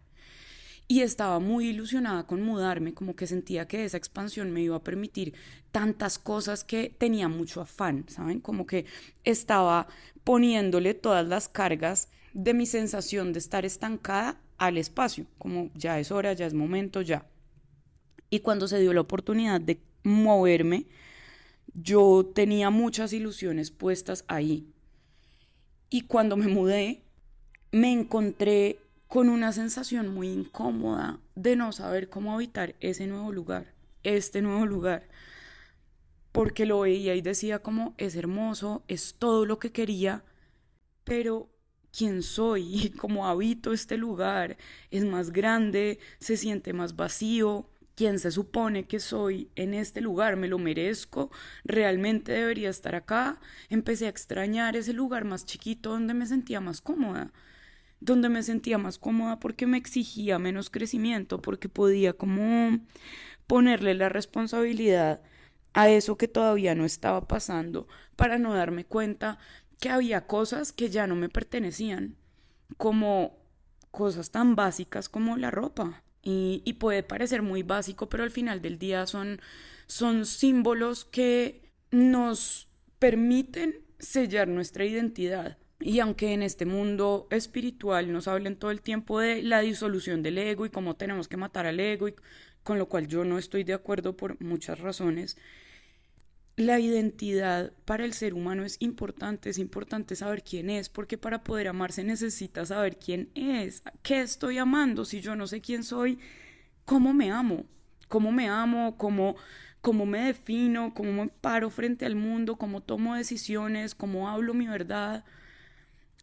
Y 0.88 1.00
estaba 1.00 1.40
muy 1.40 1.68
ilusionada 1.68 2.26
con 2.26 2.42
mudarme, 2.42 2.94
como 2.94 3.16
que 3.16 3.26
sentía 3.26 3.66
que 3.66 3.84
esa 3.84 3.96
expansión 3.96 4.52
me 4.52 4.60
iba 4.62 4.76
a 4.76 4.84
permitir 4.84 5.34
tantas 5.72 6.18
cosas 6.18 6.62
que 6.62 6.94
tenía 6.96 7.28
mucho 7.28 7.60
afán, 7.60 8.04
¿saben? 8.08 8.40
Como 8.40 8.66
que 8.66 8.86
estaba 9.24 9.88
poniéndole 10.22 10.94
todas 10.94 11.26
las 11.26 11.48
cargas 11.48 12.08
de 12.34 12.54
mi 12.54 12.66
sensación 12.66 13.32
de 13.32 13.40
estar 13.40 13.64
estancada 13.64 14.40
al 14.58 14.78
espacio, 14.78 15.26
como 15.38 15.70
ya 15.74 15.98
es 15.98 16.12
hora, 16.12 16.34
ya 16.34 16.46
es 16.46 16.54
momento, 16.54 17.02
ya. 17.02 17.26
Y 18.30 18.40
cuando 18.40 18.68
se 18.68 18.78
dio 18.78 18.92
la 18.92 19.00
oportunidad 19.00 19.60
de 19.60 19.80
moverme, 20.04 20.86
yo 21.82 22.30
tenía 22.34 22.70
muchas 22.70 23.12
ilusiones 23.12 23.70
puestas 23.70 24.24
ahí. 24.28 24.66
Y 25.90 26.02
cuando 26.02 26.36
me 26.36 26.48
mudé, 26.48 27.02
me 27.70 27.92
encontré 27.92 28.78
con 29.08 29.28
una 29.28 29.52
sensación 29.52 30.08
muy 30.08 30.28
incómoda 30.28 31.20
de 31.34 31.56
no 31.56 31.72
saber 31.72 32.08
cómo 32.08 32.34
habitar 32.34 32.74
ese 32.80 33.06
nuevo 33.06 33.32
lugar, 33.32 33.74
este 34.02 34.42
nuevo 34.42 34.66
lugar. 34.66 35.08
Porque 36.32 36.66
lo 36.66 36.80
veía 36.80 37.14
y 37.14 37.20
decía 37.20 37.60
como 37.60 37.94
es 37.98 38.16
hermoso, 38.16 38.82
es 38.88 39.14
todo 39.14 39.46
lo 39.46 39.58
que 39.58 39.72
quería, 39.72 40.24
pero 41.04 41.48
quién 41.96 42.22
soy, 42.22 42.92
cómo 42.98 43.26
habito 43.26 43.72
este 43.72 43.96
lugar, 43.96 44.56
es 44.90 45.04
más 45.04 45.30
grande, 45.30 45.98
se 46.18 46.36
siente 46.36 46.72
más 46.72 46.96
vacío, 46.96 47.68
quién 47.96 48.18
se 48.20 48.30
supone 48.30 48.86
que 48.86 49.00
soy 49.00 49.50
en 49.56 49.74
este 49.74 50.00
lugar, 50.00 50.36
me 50.36 50.48
lo 50.48 50.58
merezco, 50.58 51.30
realmente 51.64 52.30
debería 52.32 52.70
estar 52.70 52.94
acá. 52.94 53.40
Empecé 53.70 54.06
a 54.06 54.10
extrañar 54.10 54.76
ese 54.76 54.92
lugar 54.92 55.24
más 55.24 55.46
chiquito 55.46 55.90
donde 55.90 56.14
me 56.14 56.26
sentía 56.26 56.60
más 56.60 56.80
cómoda, 56.80 57.32
donde 58.00 58.28
me 58.28 58.42
sentía 58.42 58.78
más 58.78 58.98
cómoda 58.98 59.40
porque 59.40 59.66
me 59.66 59.78
exigía 59.78 60.38
menos 60.38 60.70
crecimiento, 60.70 61.40
porque 61.42 61.68
podía 61.68 62.12
como 62.12 62.78
ponerle 63.46 63.94
la 63.94 64.10
responsabilidad 64.10 65.22
a 65.72 65.88
eso 65.88 66.16
que 66.18 66.28
todavía 66.28 66.74
no 66.74 66.84
estaba 66.84 67.26
pasando 67.26 67.88
para 68.14 68.38
no 68.38 68.54
darme 68.54 68.84
cuenta 68.84 69.38
que 69.80 69.88
había 69.90 70.26
cosas 70.26 70.72
que 70.72 70.90
ya 70.90 71.06
no 71.06 71.16
me 71.16 71.28
pertenecían, 71.28 72.16
como 72.76 73.38
cosas 73.90 74.30
tan 74.30 74.54
básicas 74.54 75.08
como 75.08 75.36
la 75.36 75.50
ropa. 75.50 76.02
Y, 76.28 76.72
puede 76.80 77.04
parecer 77.04 77.40
muy 77.40 77.62
básico, 77.62 78.08
pero 78.08 78.24
al 78.24 78.32
final 78.32 78.60
del 78.60 78.80
día 78.80 79.06
son, 79.06 79.40
son 79.86 80.26
símbolos 80.26 81.04
que 81.04 81.70
nos 81.92 82.68
permiten 82.98 83.76
sellar 84.00 84.48
nuestra 84.48 84.84
identidad. 84.84 85.56
Y 85.78 86.00
aunque 86.00 86.32
en 86.32 86.42
este 86.42 86.66
mundo 86.66 87.28
espiritual 87.30 88.12
nos 88.12 88.26
hablen 88.26 88.56
todo 88.56 88.72
el 88.72 88.80
tiempo 88.80 89.20
de 89.20 89.40
la 89.40 89.60
disolución 89.60 90.24
del 90.24 90.38
ego 90.38 90.66
y 90.66 90.70
cómo 90.70 90.96
tenemos 90.96 91.28
que 91.28 91.36
matar 91.36 91.64
al 91.64 91.78
ego, 91.78 92.08
con 92.64 92.80
lo 92.80 92.88
cual 92.88 93.06
yo 93.06 93.24
no 93.24 93.38
estoy 93.38 93.62
de 93.62 93.74
acuerdo 93.74 94.16
por 94.16 94.40
muchas 94.42 94.80
razones, 94.80 95.38
la 96.56 96.80
identidad 96.80 97.72
para 97.84 98.04
el 98.04 98.14
ser 98.14 98.32
humano 98.32 98.64
es 98.64 98.76
importante, 98.80 99.50
es 99.50 99.58
importante 99.58 100.16
saber 100.16 100.42
quién 100.42 100.70
es, 100.70 100.88
porque 100.88 101.18
para 101.18 101.44
poder 101.44 101.68
amarse 101.68 102.02
necesita 102.02 102.64
saber 102.64 102.98
quién 102.98 103.28
es, 103.34 103.82
qué 104.02 104.22
estoy 104.22 104.56
amando, 104.56 105.04
si 105.04 105.20
yo 105.20 105.36
no 105.36 105.46
sé 105.46 105.60
quién 105.60 105.84
soy, 105.84 106.18
cómo 106.86 107.12
me 107.12 107.30
amo, 107.30 107.66
cómo 108.08 108.32
me 108.32 108.48
amo, 108.48 108.96
cómo, 108.96 109.36
cómo 109.82 110.06
me 110.06 110.20
defino, 110.20 110.94
cómo 110.94 111.12
me 111.24 111.28
paro 111.28 111.68
frente 111.68 112.06
al 112.06 112.16
mundo, 112.16 112.56
cómo 112.56 112.80
tomo 112.80 113.14
decisiones, 113.14 113.94
cómo 113.94 114.30
hablo 114.30 114.54
mi 114.54 114.66
verdad. 114.66 115.24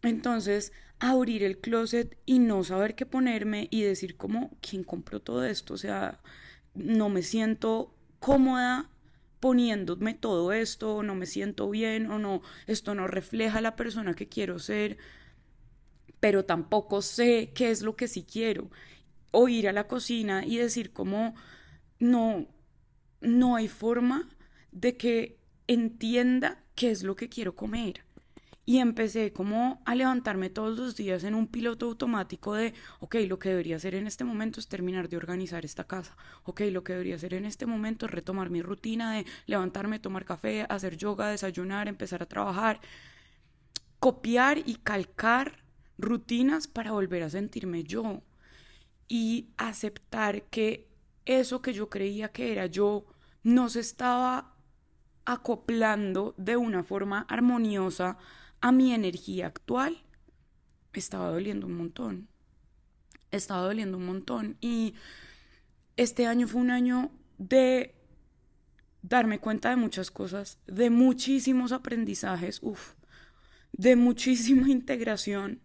Entonces, 0.01 0.73
abrir 0.99 1.43
el 1.43 1.59
closet 1.59 2.17
y 2.25 2.39
no 2.39 2.63
saber 2.63 2.95
qué 2.95 3.05
ponerme 3.05 3.67
y 3.69 3.83
decir 3.83 4.17
como, 4.17 4.57
¿quién 4.61 4.83
compró 4.83 5.19
todo 5.21 5.45
esto? 5.45 5.75
O 5.75 5.77
sea, 5.77 6.19
no 6.73 7.09
me 7.09 7.21
siento 7.21 7.93
cómoda 8.19 8.89
poniéndome 9.43 10.13
todo 10.13 10.53
esto, 10.53 11.03
no 11.03 11.15
me 11.15 11.25
siento 11.25 11.69
bien 11.69 12.09
o 12.09 12.17
no, 12.17 12.41
esto 12.65 12.95
no 12.95 13.07
refleja 13.07 13.59
la 13.59 13.75
persona 13.75 14.13
que 14.13 14.29
quiero 14.29 14.57
ser, 14.57 14.97
pero 16.21 16.45
tampoco 16.45 17.01
sé 17.01 17.51
qué 17.53 17.69
es 17.69 17.81
lo 17.81 17.97
que 17.97 18.07
sí 18.07 18.23
quiero. 18.23 18.71
O 19.31 19.49
ir 19.49 19.67
a 19.67 19.73
la 19.73 19.85
cocina 19.89 20.45
y 20.45 20.55
decir 20.55 20.93
como, 20.93 21.35
no, 21.99 22.47
no 23.19 23.57
hay 23.57 23.67
forma 23.67 24.29
de 24.71 24.95
que 24.95 25.37
entienda 25.67 26.63
qué 26.73 26.91
es 26.91 27.03
lo 27.03 27.17
que 27.17 27.27
quiero 27.27 27.53
comer 27.53 28.05
y 28.65 28.77
empecé 28.77 29.33
como 29.33 29.81
a 29.85 29.93
levantarme 29.93 30.49
todos 30.49 30.77
los 30.77 30.95
días 30.95 31.23
en 31.23 31.35
un 31.35 31.47
piloto 31.47 31.87
automático 31.87 32.53
de, 32.53 32.73
ok, 32.99 33.15
lo 33.27 33.37
que 33.37 33.49
debería 33.49 33.75
hacer 33.75 33.93
en 33.95 34.07
este 34.07 34.23
momento 34.23 34.59
es 34.59 34.67
terminar 34.67 35.09
de 35.09 35.17
organizar 35.17 35.65
esta 35.65 35.83
casa, 35.83 36.15
ok, 36.43 36.61
lo 36.71 36.83
que 36.83 36.93
debería 36.93 37.15
hacer 37.15 37.33
en 37.33 37.45
este 37.45 37.65
momento 37.65 38.05
es 38.05 38.11
retomar 38.11 38.49
mi 38.49 38.61
rutina 38.61 39.13
de 39.13 39.25
levantarme, 39.47 39.99
tomar 39.99 40.23
café, 40.23 40.65
hacer 40.69 40.95
yoga, 40.95 41.29
desayunar, 41.29 41.87
empezar 41.87 42.23
a 42.23 42.27
trabajar, 42.27 42.79
copiar 43.99 44.57
y 44.57 44.75
calcar 44.75 45.63
rutinas 45.97 46.67
para 46.67 46.91
volver 46.91 47.23
a 47.23 47.29
sentirme 47.29 47.83
yo 47.83 48.21
y 49.09 49.49
aceptar 49.57 50.43
que 50.43 50.87
eso 51.25 51.61
que 51.61 51.73
yo 51.73 51.89
creía 51.89 52.29
que 52.29 52.51
era 52.51 52.65
yo 52.65 53.05
no 53.43 53.69
se 53.69 53.81
estaba 53.81 54.55
acoplando 55.25 56.33
de 56.37 56.57
una 56.57 56.83
forma 56.83 57.25
armoniosa 57.29 58.17
a 58.63 58.71
mi 58.71 58.93
energía 58.93 59.47
actual, 59.47 60.01
estaba 60.93 61.29
doliendo 61.29 61.67
un 61.67 61.73
montón. 61.73 62.29
Estaba 63.29 63.63
doliendo 63.63 63.97
un 63.97 64.05
montón. 64.05 64.55
Y 64.61 64.95
este 65.97 66.27
año 66.27 66.47
fue 66.47 66.61
un 66.61 66.71
año 66.71 67.11
de 67.37 67.93
darme 69.01 69.39
cuenta 69.39 69.69
de 69.69 69.75
muchas 69.75 70.11
cosas, 70.11 70.59
de 70.65 70.89
muchísimos 70.89 71.73
aprendizajes, 71.73 72.59
uff, 72.63 72.93
de 73.73 73.97
muchísima 73.97 74.69
integración, 74.69 75.59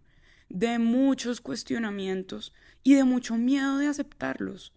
de 0.48 0.80
muchos 0.80 1.40
cuestionamientos 1.40 2.52
y 2.82 2.94
de 2.94 3.04
mucho 3.04 3.36
miedo 3.36 3.78
de 3.78 3.86
aceptarlos. 3.86 4.72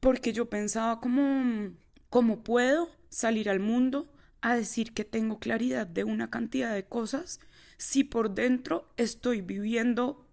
Porque 0.00 0.32
yo 0.32 0.48
pensaba 0.48 0.98
como, 0.98 1.74
¿cómo 2.08 2.42
puedo 2.42 2.88
salir 3.10 3.50
al 3.50 3.60
mundo 3.60 4.10
a 4.40 4.54
decir 4.54 4.92
que 4.92 5.04
tengo 5.04 5.38
claridad 5.38 5.86
de 5.86 6.04
una 6.04 6.30
cantidad 6.30 6.74
de 6.74 6.84
cosas 6.84 7.40
si 7.76 8.04
por 8.04 8.34
dentro 8.34 8.92
estoy 8.96 9.40
viviendo 9.40 10.26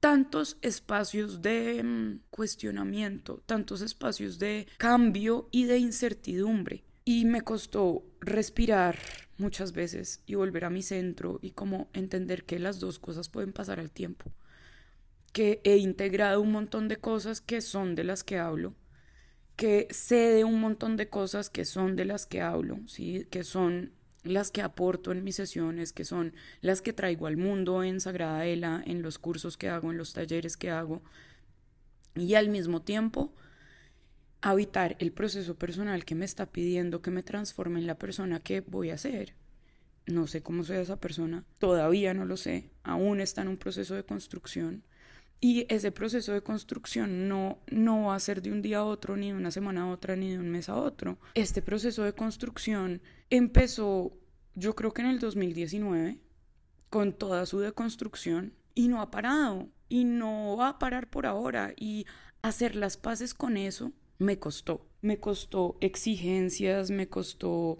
tantos 0.00 0.58
espacios 0.62 1.42
de 1.42 1.82
mm, 1.82 2.20
cuestionamiento, 2.30 3.42
tantos 3.46 3.80
espacios 3.82 4.38
de 4.38 4.66
cambio 4.78 5.48
y 5.50 5.64
de 5.64 5.78
incertidumbre. 5.78 6.84
Y 7.04 7.24
me 7.24 7.40
costó 7.40 8.04
respirar 8.20 8.98
muchas 9.38 9.72
veces 9.72 10.22
y 10.26 10.34
volver 10.34 10.64
a 10.64 10.70
mi 10.70 10.82
centro 10.82 11.38
y 11.42 11.52
como 11.52 11.88
entender 11.92 12.44
que 12.44 12.58
las 12.58 12.80
dos 12.80 12.98
cosas 12.98 13.28
pueden 13.28 13.52
pasar 13.52 13.80
al 13.80 13.90
tiempo. 13.90 14.30
Que 15.32 15.60
he 15.64 15.76
integrado 15.76 16.40
un 16.40 16.52
montón 16.52 16.88
de 16.88 16.96
cosas 16.96 17.40
que 17.40 17.60
son 17.60 17.94
de 17.94 18.04
las 18.04 18.24
que 18.24 18.38
hablo 18.38 18.74
que 19.58 19.88
sé 19.90 20.14
de 20.14 20.44
un 20.44 20.60
montón 20.60 20.96
de 20.96 21.08
cosas 21.08 21.50
que 21.50 21.64
son 21.64 21.96
de 21.96 22.04
las 22.04 22.26
que 22.26 22.40
hablo, 22.40 22.78
¿sí? 22.86 23.26
que 23.28 23.42
son 23.42 23.90
las 24.22 24.52
que 24.52 24.62
aporto 24.62 25.10
en 25.10 25.24
mis 25.24 25.34
sesiones, 25.34 25.92
que 25.92 26.04
son 26.04 26.32
las 26.60 26.80
que 26.80 26.92
traigo 26.92 27.26
al 27.26 27.36
mundo 27.36 27.82
en 27.82 28.00
Sagrada 28.00 28.46
Ela, 28.46 28.80
en 28.86 29.02
los 29.02 29.18
cursos 29.18 29.56
que 29.56 29.68
hago, 29.68 29.90
en 29.90 29.98
los 29.98 30.12
talleres 30.12 30.56
que 30.56 30.70
hago, 30.70 31.02
y 32.14 32.34
al 32.34 32.50
mismo 32.50 32.82
tiempo 32.82 33.34
habitar 34.42 34.94
el 35.00 35.10
proceso 35.10 35.56
personal 35.56 36.04
que 36.04 36.14
me 36.14 36.24
está 36.24 36.46
pidiendo 36.46 37.02
que 37.02 37.10
me 37.10 37.24
transforme 37.24 37.80
en 37.80 37.88
la 37.88 37.98
persona 37.98 38.38
que 38.38 38.60
voy 38.60 38.90
a 38.90 38.96
ser. 38.96 39.34
No 40.06 40.28
sé 40.28 40.40
cómo 40.40 40.62
soy 40.62 40.76
esa 40.76 41.00
persona, 41.00 41.44
todavía 41.58 42.14
no 42.14 42.26
lo 42.26 42.36
sé, 42.36 42.70
aún 42.84 43.20
está 43.20 43.42
en 43.42 43.48
un 43.48 43.56
proceso 43.56 43.96
de 43.96 44.04
construcción, 44.04 44.84
y 45.40 45.66
ese 45.68 45.92
proceso 45.92 46.32
de 46.32 46.42
construcción 46.42 47.28
no, 47.28 47.58
no 47.70 48.06
va 48.06 48.16
a 48.16 48.20
ser 48.20 48.42
de 48.42 48.50
un 48.50 48.62
día 48.62 48.78
a 48.78 48.84
otro, 48.84 49.16
ni 49.16 49.28
de 49.28 49.36
una 49.36 49.50
semana 49.50 49.82
a 49.82 49.90
otra, 49.90 50.16
ni 50.16 50.30
de 50.30 50.38
un 50.38 50.50
mes 50.50 50.68
a 50.68 50.76
otro. 50.76 51.18
Este 51.34 51.62
proceso 51.62 52.02
de 52.02 52.12
construcción 52.12 53.00
empezó, 53.30 54.12
yo 54.54 54.74
creo 54.74 54.92
que 54.92 55.02
en 55.02 55.08
el 55.08 55.20
2019, 55.20 56.18
con 56.90 57.12
toda 57.12 57.46
su 57.46 57.60
deconstrucción, 57.60 58.54
y 58.74 58.88
no 58.88 59.00
ha 59.00 59.10
parado, 59.10 59.68
y 59.88 60.04
no 60.04 60.56
va 60.56 60.70
a 60.70 60.78
parar 60.78 61.08
por 61.08 61.26
ahora. 61.26 61.72
Y 61.76 62.06
hacer 62.42 62.74
las 62.74 62.96
paces 62.96 63.34
con 63.34 63.56
eso 63.56 63.92
me 64.18 64.38
costó. 64.38 64.86
Me 65.00 65.18
costó 65.18 65.76
exigencias, 65.80 66.90
me 66.90 67.08
costó 67.08 67.78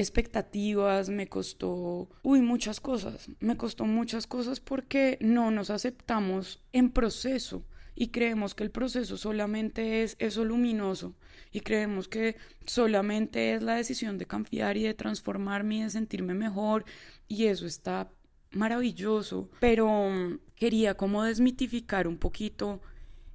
expectativas, 0.00 1.08
me 1.08 1.28
costó, 1.28 2.08
uy, 2.22 2.40
muchas 2.40 2.80
cosas. 2.80 3.28
Me 3.40 3.56
costó 3.56 3.84
muchas 3.84 4.26
cosas 4.26 4.60
porque 4.60 5.18
no 5.20 5.50
nos 5.50 5.70
aceptamos 5.70 6.62
en 6.72 6.90
proceso 6.90 7.64
y 7.94 8.08
creemos 8.08 8.54
que 8.54 8.64
el 8.64 8.70
proceso 8.70 9.16
solamente 9.16 10.02
es 10.02 10.16
eso 10.18 10.44
luminoso 10.44 11.14
y 11.52 11.60
creemos 11.60 12.08
que 12.08 12.36
solamente 12.64 13.54
es 13.54 13.62
la 13.62 13.74
decisión 13.74 14.16
de 14.16 14.26
cambiar 14.26 14.76
y 14.76 14.84
de 14.84 14.94
transformarme 14.94 15.76
y 15.76 15.82
de 15.82 15.90
sentirme 15.90 16.34
mejor 16.34 16.84
y 17.28 17.46
eso 17.46 17.66
está 17.66 18.10
maravilloso, 18.52 19.50
pero 19.60 20.10
mm, 20.10 20.38
quería 20.56 20.94
como 20.94 21.24
desmitificar 21.24 22.08
un 22.08 22.16
poquito 22.16 22.80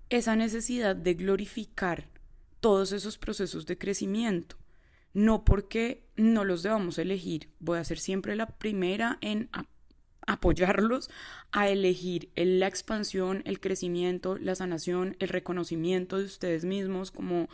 esa 0.09 0.35
necesidad 0.35 0.95
de 0.95 1.13
glorificar 1.13 2.09
todos 2.59 2.91
esos 2.91 3.17
procesos 3.17 3.65
de 3.65 3.77
crecimiento. 3.77 4.57
No 5.15 5.45
porque 5.45 6.03
no 6.17 6.43
los 6.43 6.61
debamos 6.61 6.99
elegir. 6.99 7.49
Voy 7.59 7.79
a 7.79 7.83
ser 7.83 7.97
siempre 7.97 8.35
la 8.35 8.47
primera 8.47 9.17
en 9.21 9.49
apoyarlos 10.27 11.09
a 11.51 11.69
elegir 11.69 12.29
la 12.35 12.67
expansión, 12.67 13.41
el 13.45 13.59
crecimiento, 13.59 14.37
la 14.37 14.55
sanación, 14.55 15.15
el 15.19 15.29
reconocimiento 15.29 16.17
de 16.17 16.25
ustedes 16.25 16.65
mismos 16.65 17.11
como 17.11 17.47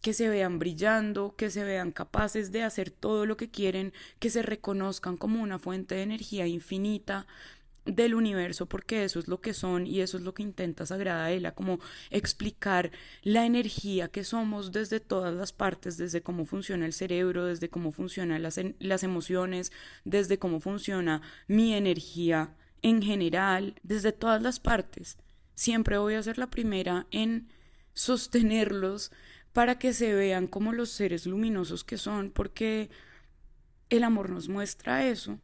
que 0.00 0.12
se 0.12 0.28
vean 0.28 0.58
brillando, 0.58 1.34
que 1.34 1.50
se 1.50 1.64
vean 1.64 1.90
capaces 1.90 2.52
de 2.52 2.62
hacer 2.62 2.90
todo 2.90 3.26
lo 3.26 3.36
que 3.36 3.50
quieren, 3.50 3.92
que 4.20 4.30
se 4.30 4.42
reconozcan 4.42 5.16
como 5.16 5.42
una 5.42 5.58
fuente 5.58 5.96
de 5.96 6.02
energía 6.02 6.46
infinita 6.46 7.26
del 7.84 8.14
universo, 8.14 8.66
porque 8.66 9.04
eso 9.04 9.18
es 9.18 9.28
lo 9.28 9.40
que 9.40 9.54
son 9.54 9.86
y 9.86 10.00
eso 10.00 10.16
es 10.16 10.22
lo 10.22 10.34
que 10.34 10.42
intenta 10.42 10.86
Sagrada 10.86 11.30
Ela, 11.30 11.54
como 11.54 11.80
explicar 12.10 12.90
la 13.22 13.44
energía 13.46 14.08
que 14.08 14.24
somos 14.24 14.72
desde 14.72 15.00
todas 15.00 15.34
las 15.34 15.52
partes, 15.52 15.96
desde 15.96 16.22
cómo 16.22 16.46
funciona 16.46 16.86
el 16.86 16.92
cerebro, 16.92 17.44
desde 17.44 17.68
cómo 17.68 17.92
funcionan 17.92 18.42
las, 18.42 18.58
las 18.78 19.02
emociones, 19.02 19.72
desde 20.04 20.38
cómo 20.38 20.60
funciona 20.60 21.22
mi 21.46 21.74
energía 21.74 22.56
en 22.82 23.02
general, 23.02 23.74
desde 23.82 24.12
todas 24.12 24.42
las 24.42 24.60
partes. 24.60 25.18
Siempre 25.54 25.98
voy 25.98 26.14
a 26.14 26.22
ser 26.22 26.38
la 26.38 26.50
primera 26.50 27.06
en 27.10 27.48
sostenerlos 27.92 29.12
para 29.52 29.78
que 29.78 29.92
se 29.92 30.12
vean 30.14 30.48
como 30.48 30.72
los 30.72 30.90
seres 30.90 31.26
luminosos 31.26 31.84
que 31.84 31.96
son, 31.96 32.30
porque 32.30 32.90
el 33.88 34.02
amor 34.02 34.30
nos 34.30 34.48
muestra 34.48 35.06
eso, 35.06 35.38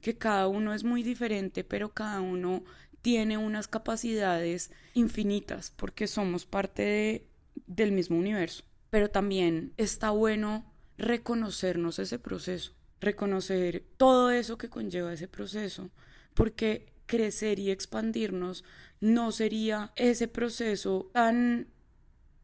que 0.00 0.16
cada 0.16 0.48
uno 0.48 0.74
es 0.74 0.84
muy 0.84 1.02
diferente, 1.02 1.64
pero 1.64 1.92
cada 1.92 2.20
uno 2.20 2.64
tiene 3.02 3.38
unas 3.38 3.68
capacidades 3.68 4.70
infinitas, 4.94 5.72
porque 5.76 6.06
somos 6.06 6.46
parte 6.46 7.26
del 7.66 7.92
mismo 7.92 8.18
universo. 8.18 8.64
Pero 8.90 9.10
también 9.10 9.72
está 9.76 10.10
bueno 10.10 10.64
reconocernos 10.96 11.98
ese 11.98 12.18
proceso, 12.18 12.72
reconocer 13.00 13.84
todo 13.96 14.30
eso 14.30 14.58
que 14.58 14.68
conlleva 14.68 15.12
ese 15.12 15.28
proceso, 15.28 15.90
porque 16.34 16.92
crecer 17.06 17.58
y 17.58 17.70
expandirnos 17.70 18.64
no 19.00 19.32
sería 19.32 19.92
ese 19.96 20.28
proceso 20.28 21.10
tan 21.12 21.68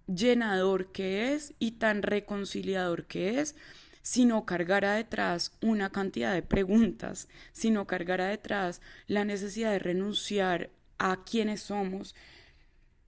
llenador 0.06 0.92
que 0.92 1.34
es 1.34 1.54
y 1.58 1.72
tan 1.72 2.02
reconciliador 2.02 3.06
que 3.06 3.40
es, 3.40 3.56
si 4.04 4.26
no 4.26 4.44
cargara 4.44 4.92
detrás 4.92 5.56
una 5.62 5.88
cantidad 5.88 6.34
de 6.34 6.42
preguntas, 6.42 7.26
si 7.52 7.70
no 7.70 7.86
cargara 7.86 8.28
detrás 8.28 8.82
la 9.06 9.24
necesidad 9.24 9.72
de 9.72 9.78
renunciar 9.78 10.68
a 10.98 11.24
quienes 11.24 11.62
somos, 11.62 12.14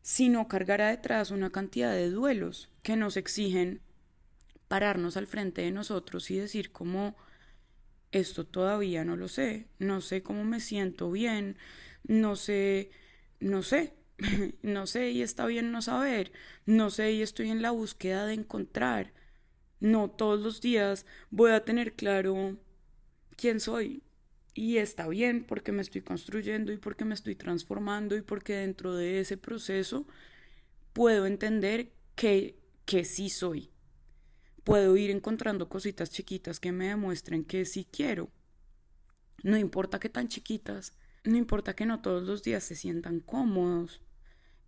si 0.00 0.30
no 0.30 0.48
cargara 0.48 0.88
detrás 0.88 1.30
una 1.30 1.50
cantidad 1.50 1.92
de 1.92 2.08
duelos 2.08 2.70
que 2.82 2.96
nos 2.96 3.18
exigen 3.18 3.82
pararnos 4.68 5.18
al 5.18 5.26
frente 5.26 5.60
de 5.60 5.70
nosotros 5.70 6.30
y 6.30 6.38
decir 6.38 6.72
como 6.72 7.14
esto 8.10 8.46
todavía 8.46 9.04
no 9.04 9.16
lo 9.16 9.28
sé, 9.28 9.68
no 9.78 10.00
sé 10.00 10.22
cómo 10.22 10.44
me 10.44 10.60
siento 10.60 11.10
bien, 11.10 11.58
no 12.04 12.36
sé, 12.36 12.90
no 13.38 13.62
sé, 13.62 13.92
no 14.62 14.86
sé 14.86 15.10
y 15.10 15.20
está 15.20 15.44
bien 15.44 15.72
no 15.72 15.82
saber, 15.82 16.32
no 16.64 16.88
sé 16.88 17.12
y 17.12 17.20
estoy 17.20 17.50
en 17.50 17.60
la 17.60 17.70
búsqueda 17.70 18.24
de 18.24 18.32
encontrar. 18.32 19.12
No 19.86 20.10
todos 20.10 20.40
los 20.40 20.60
días 20.60 21.06
voy 21.30 21.52
a 21.52 21.64
tener 21.64 21.94
claro 21.94 22.56
quién 23.36 23.60
soy. 23.60 24.02
Y 24.52 24.78
está 24.78 25.06
bien 25.06 25.44
porque 25.44 25.70
me 25.70 25.80
estoy 25.80 26.02
construyendo 26.02 26.72
y 26.72 26.76
porque 26.76 27.04
me 27.04 27.14
estoy 27.14 27.36
transformando 27.36 28.16
y 28.16 28.22
porque 28.22 28.54
dentro 28.54 28.96
de 28.96 29.20
ese 29.20 29.36
proceso 29.36 30.04
puedo 30.92 31.24
entender 31.24 31.92
que, 32.16 32.58
que 32.84 33.04
sí 33.04 33.28
soy. 33.30 33.70
Puedo 34.64 34.96
ir 34.96 35.10
encontrando 35.10 35.68
cositas 35.68 36.10
chiquitas 36.10 36.58
que 36.58 36.72
me 36.72 36.88
demuestren 36.88 37.44
que 37.44 37.64
sí 37.64 37.86
quiero. 37.88 38.28
No 39.44 39.56
importa 39.56 40.00
que 40.00 40.08
tan 40.08 40.26
chiquitas, 40.26 40.94
no 41.22 41.36
importa 41.36 41.76
que 41.76 41.86
no 41.86 42.02
todos 42.02 42.24
los 42.24 42.42
días 42.42 42.64
se 42.64 42.74
sientan 42.74 43.20
cómodos 43.20 44.00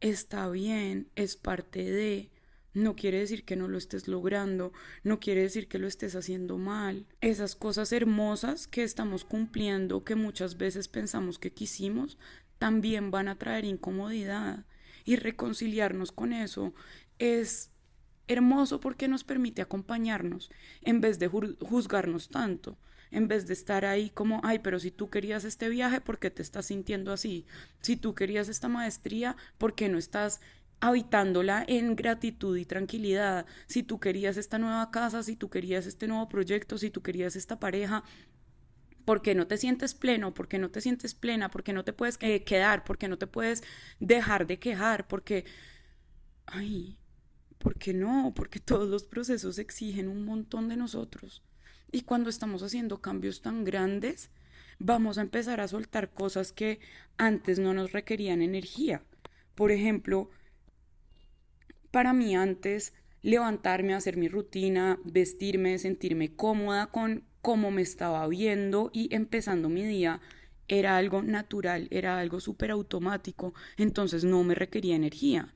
está 0.01 0.49
bien, 0.49 1.11
es 1.17 1.37
parte 1.37 1.85
de, 1.85 2.31
no 2.79 2.97
quiere 2.97 3.19
decir 3.19 3.45
que 3.45 3.57
no 3.57 3.69
lo 3.69 3.77
estés 3.77 4.09
logrando, 4.09 4.73
no 5.03 5.21
quiere 5.21 5.43
decir 5.43 5.69
que 5.69 5.79
lo 5.79 5.87
estés 5.87 6.15
haciendo 6.15 6.59
mal. 6.59 7.07
Esas 7.21 7.57
cosas 7.57 7.93
hermosas 7.93 8.67
que 8.67 8.83
estamos 8.83 9.25
cumpliendo, 9.25 10.05
que 10.05 10.15
muchas 10.15 10.57
veces 10.57 10.89
pensamos 10.89 11.39
que 11.39 11.53
quisimos, 11.53 12.19
también 12.59 13.11
van 13.11 13.29
a 13.29 13.37
traer 13.37 13.65
incomodidad. 13.65 14.65
Y 15.05 15.17
reconciliarnos 15.17 16.13
con 16.13 16.33
eso 16.33 16.75
es 17.19 17.71
hermoso 18.27 18.79
porque 18.79 19.09
nos 19.09 19.25
permite 19.25 19.63
acompañarnos 19.63 20.51
en 20.83 21.01
vez 21.01 21.19
de 21.19 21.29
juzgarnos 21.29 22.29
tanto 22.29 22.79
en 23.11 23.29
vez 23.29 23.47
de 23.47 23.55
estar 23.55 23.85
ahí 23.85 24.11
como, 24.11 24.41
ay, 24.45 24.59
pero 24.61 24.79
si 24.79 24.91
tú 24.91 25.11
querías 25.11 25.45
este 25.45 25.69
viaje, 25.69 26.01
¿por 26.01 26.19
qué 26.19 26.31
te 26.31 26.43
estás 26.43 26.67
sintiendo 26.67 27.13
así? 27.13 27.47
Si 27.81 27.97
tú 27.97 28.15
querías 28.15 28.49
esta 28.49 28.69
maestría, 28.69 29.37
¿por 29.57 29.75
qué 29.75 29.89
no 29.89 29.99
estás 29.99 30.41
habitándola 30.81 31.65
en 31.67 31.97
gratitud 31.97 32.57
y 32.57 32.65
tranquilidad? 32.65 33.47
Si 33.67 33.83
tú 33.83 34.01
querías 34.01 34.37
esta 34.37 34.59
nueva 34.59 34.91
casa, 34.91 35.23
si 35.23 35.37
tú 35.37 35.51
querías 35.51 35.87
este 35.87 36.09
nuevo 36.09 36.29
proyecto, 36.29 36.79
si 36.79 36.91
tú 36.91 37.03
querías 37.03 37.37
esta 37.37 37.59
pareja, 37.59 38.05
¿Por 39.09 39.23
qué 39.23 39.35
no 39.35 39.47
te 39.47 39.57
sientes 39.57 39.95
pleno? 39.95 40.35
¿Por 40.35 40.49
qué 40.49 40.59
no 40.59 40.71
te 40.71 40.83
sientes 40.83 41.15
plena? 41.15 41.51
¿Por 41.51 41.63
qué 41.63 41.73
no 41.73 41.83
te 41.83 41.95
puedes 41.95 42.19
eh, 42.21 42.45
quedar? 42.45 42.85
¿Por 42.85 42.99
qué 42.99 43.09
no 43.09 43.17
te 43.17 43.27
puedes 43.27 43.63
dejar 44.01 44.47
de 44.47 44.59
quejar? 44.59 45.09
Porque, 45.09 45.47
ay, 46.45 46.99
¿por 47.57 47.77
qué 47.79 47.95
no? 47.95 48.35
Porque 48.37 48.61
todos 48.61 48.87
los 48.91 49.05
procesos 49.05 49.59
exigen 49.59 50.09
un 50.09 50.27
montón 50.27 50.69
de 50.69 50.77
nosotros. 50.77 51.43
Y 51.91 52.03
cuando 52.03 52.29
estamos 52.29 52.63
haciendo 52.63 53.01
cambios 53.01 53.41
tan 53.41 53.65
grandes, 53.65 54.31
vamos 54.79 55.17
a 55.17 55.23
empezar 55.23 55.63
a 55.63 55.69
soltar 55.69 56.13
cosas 56.13 56.53
que 56.53 56.79
antes 57.17 57.59
no 57.59 57.73
nos 57.73 57.93
requerían 57.93 58.43
energía. 58.43 59.03
Por 59.55 59.73
ejemplo, 59.73 60.29
para 61.91 62.13
mí 62.13 62.37
antes 62.37 62.93
levantarme, 63.23 63.95
hacer 63.95 64.17
mi 64.17 64.29
rutina, 64.29 64.99
vestirme, 65.05 65.79
sentirme 65.79 66.35
cómoda 66.35 66.87
con 66.87 67.25
cómo 67.43 67.71
me 67.71 67.83
estaba 67.83 68.27
viendo 68.29 68.91
y 68.93 69.15
empezando 69.15 69.69
mi 69.69 69.85
día 69.85 70.21
era 70.69 70.97
algo 70.97 71.23
natural, 71.23 71.89
era 71.91 72.19
algo 72.19 72.41
súper 72.41 72.71
automático, 72.71 73.55
entonces 73.77 74.25
no 74.25 74.45
me 74.45 74.55
requería 74.55 74.97
energía. 74.97 75.55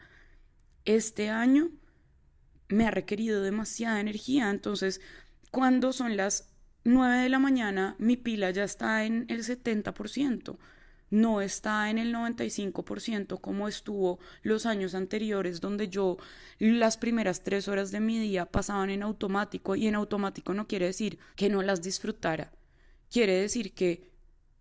Este 0.85 1.29
año 1.29 1.71
me 2.69 2.87
ha 2.87 2.91
requerido 2.91 3.43
demasiada 3.43 4.01
energía, 4.01 4.51
entonces 4.51 5.01
cuando 5.51 5.93
son 5.93 6.17
las 6.17 6.51
9 6.85 7.19
de 7.19 7.29
la 7.29 7.39
mañana, 7.39 7.95
mi 7.99 8.17
pila 8.17 8.51
ya 8.51 8.65
está 8.65 9.05
en 9.05 9.27
el 9.29 9.45
70%, 9.45 10.57
no 11.13 11.43
está 11.43 11.91
en 11.91 11.99
el 11.99 12.13
95% 12.13 13.39
como 13.39 13.69
estuvo 13.69 14.19
los 14.43 14.65
años 14.65 14.95
anteriores, 14.95 15.61
donde 15.61 15.89
yo 15.89 16.17
las 16.59 16.97
primeras 16.97 17.45
tres 17.45 17.69
horas 17.69 17.91
de 17.91 18.01
mi 18.01 18.19
día 18.19 18.47
pasaban 18.47 18.89
en 18.89 19.03
automático 19.03 19.77
y 19.77 19.87
en 19.87 19.95
automático 19.95 20.55
no 20.55 20.67
quiere 20.67 20.87
decir 20.87 21.19
que 21.37 21.51
no 21.51 21.61
las 21.61 21.83
disfrutara, 21.83 22.51
quiere 23.11 23.35
decir 23.35 23.75
que 23.75 24.11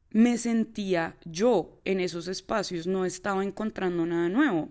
me 0.10 0.38
sentía 0.38 1.16
yo 1.24 1.80
en 1.86 2.02
esos 2.02 2.28
espacios, 2.28 2.86
no 2.86 3.06
estaba 3.06 3.46
encontrando 3.46 4.06
nada 4.06 4.28
nuevo, 4.28 4.70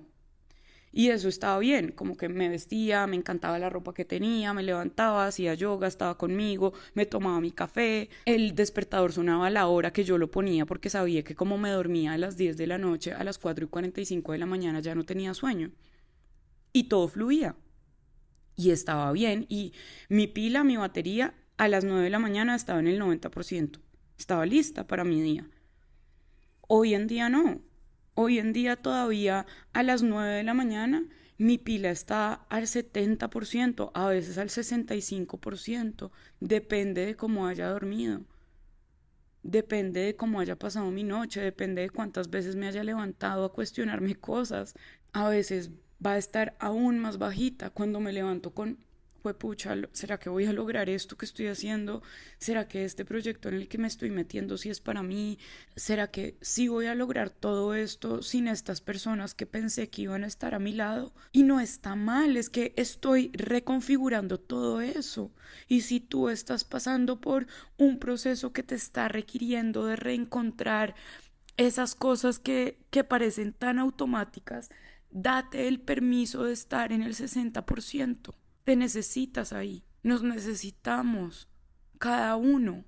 y 0.92 1.10
eso 1.10 1.28
estaba 1.28 1.58
bien, 1.60 1.92
como 1.92 2.16
que 2.16 2.28
me 2.28 2.48
vestía, 2.48 3.06
me 3.06 3.16
encantaba 3.16 3.58
la 3.58 3.70
ropa 3.70 3.94
que 3.94 4.04
tenía, 4.04 4.52
me 4.52 4.62
levantaba, 4.62 5.26
hacía 5.26 5.54
yoga, 5.54 5.86
estaba 5.86 6.18
conmigo, 6.18 6.72
me 6.94 7.06
tomaba 7.06 7.40
mi 7.40 7.52
café, 7.52 8.10
el 8.24 8.54
despertador 8.56 9.12
sonaba 9.12 9.46
a 9.46 9.50
la 9.50 9.68
hora 9.68 9.92
que 9.92 10.02
yo 10.02 10.18
lo 10.18 10.30
ponía 10.30 10.66
porque 10.66 10.90
sabía 10.90 11.22
que 11.22 11.36
como 11.36 11.58
me 11.58 11.70
dormía 11.70 12.12
a 12.12 12.18
las 12.18 12.36
10 12.36 12.56
de 12.56 12.66
la 12.66 12.78
noche, 12.78 13.12
a 13.12 13.22
las 13.22 13.38
4 13.38 13.66
y 13.66 13.68
45 13.68 14.32
de 14.32 14.38
la 14.38 14.46
mañana 14.46 14.80
ya 14.80 14.94
no 14.94 15.04
tenía 15.04 15.32
sueño. 15.32 15.70
Y 16.72 16.84
todo 16.84 17.08
fluía. 17.08 17.56
Y 18.56 18.70
estaba 18.70 19.10
bien. 19.12 19.46
Y 19.48 19.72
mi 20.08 20.26
pila, 20.28 20.62
mi 20.62 20.76
batería, 20.76 21.34
a 21.56 21.68
las 21.68 21.84
9 21.84 22.04
de 22.04 22.10
la 22.10 22.18
mañana 22.18 22.54
estaba 22.54 22.78
en 22.78 22.86
el 22.86 23.00
90%. 23.00 23.80
Estaba 24.18 24.46
lista 24.46 24.86
para 24.86 25.04
mi 25.04 25.20
día. 25.20 25.48
Hoy 26.68 26.94
en 26.94 27.06
día 27.06 27.28
no. 27.28 27.60
Hoy 28.22 28.38
en 28.38 28.52
día 28.52 28.76
todavía 28.76 29.46
a 29.72 29.82
las 29.82 30.02
9 30.02 30.30
de 30.34 30.42
la 30.42 30.52
mañana 30.52 31.06
mi 31.38 31.56
pila 31.56 31.90
está 31.90 32.34
al 32.50 32.64
70%, 32.64 33.92
a 33.94 34.08
veces 34.08 34.36
al 34.36 34.50
65%, 34.50 36.10
depende 36.38 37.06
de 37.06 37.16
cómo 37.16 37.46
haya 37.46 37.70
dormido. 37.70 38.20
Depende 39.42 40.00
de 40.00 40.16
cómo 40.16 40.38
haya 40.38 40.54
pasado 40.54 40.90
mi 40.90 41.02
noche, 41.02 41.40
depende 41.40 41.80
de 41.80 41.88
cuántas 41.88 42.28
veces 42.28 42.56
me 42.56 42.66
haya 42.66 42.84
levantado 42.84 43.46
a 43.46 43.54
cuestionarme 43.54 44.14
cosas. 44.16 44.74
A 45.14 45.30
veces 45.30 45.70
va 46.04 46.12
a 46.12 46.18
estar 46.18 46.54
aún 46.60 46.98
más 46.98 47.16
bajita 47.16 47.70
cuando 47.70 48.00
me 48.00 48.12
levanto 48.12 48.52
con 48.52 48.84
pucha, 49.20 49.76
¿será 49.92 50.18
que 50.18 50.30
voy 50.30 50.46
a 50.46 50.52
lograr 50.52 50.88
esto 50.88 51.16
que 51.16 51.26
estoy 51.26 51.46
haciendo? 51.46 52.02
¿Será 52.38 52.68
que 52.68 52.84
este 52.84 53.04
proyecto 53.04 53.48
en 53.48 53.54
el 53.56 53.68
que 53.68 53.78
me 53.78 53.86
estoy 53.86 54.10
metiendo 54.10 54.56
sí 54.56 54.70
es 54.70 54.80
para 54.80 55.02
mí? 55.02 55.38
¿Será 55.76 56.10
que 56.10 56.36
sí 56.40 56.68
voy 56.68 56.86
a 56.86 56.94
lograr 56.94 57.30
todo 57.30 57.74
esto 57.74 58.22
sin 58.22 58.48
estas 58.48 58.80
personas 58.80 59.34
que 59.34 59.46
pensé 59.46 59.88
que 59.88 60.02
iban 60.02 60.24
a 60.24 60.26
estar 60.26 60.54
a 60.54 60.58
mi 60.58 60.72
lado? 60.72 61.14
Y 61.32 61.42
no 61.42 61.60
está 61.60 61.94
mal, 61.94 62.36
es 62.36 62.50
que 62.50 62.72
estoy 62.76 63.30
reconfigurando 63.34 64.38
todo 64.38 64.80
eso. 64.80 65.32
Y 65.68 65.82
si 65.82 66.00
tú 66.00 66.28
estás 66.28 66.64
pasando 66.64 67.20
por 67.20 67.46
un 67.76 67.98
proceso 67.98 68.52
que 68.52 68.62
te 68.62 68.74
está 68.74 69.08
requiriendo 69.08 69.86
de 69.86 69.96
reencontrar 69.96 70.94
esas 71.56 71.94
cosas 71.94 72.38
que, 72.38 72.78
que 72.90 73.04
parecen 73.04 73.52
tan 73.52 73.78
automáticas, 73.78 74.70
date 75.10 75.68
el 75.68 75.80
permiso 75.80 76.44
de 76.44 76.52
estar 76.52 76.92
en 76.92 77.02
el 77.02 77.14
60% 77.14 78.34
te 78.64 78.76
necesitas 78.76 79.52
ahí. 79.52 79.84
Nos 80.02 80.22
necesitamos 80.22 81.48
cada 81.98 82.36
uno 82.36 82.84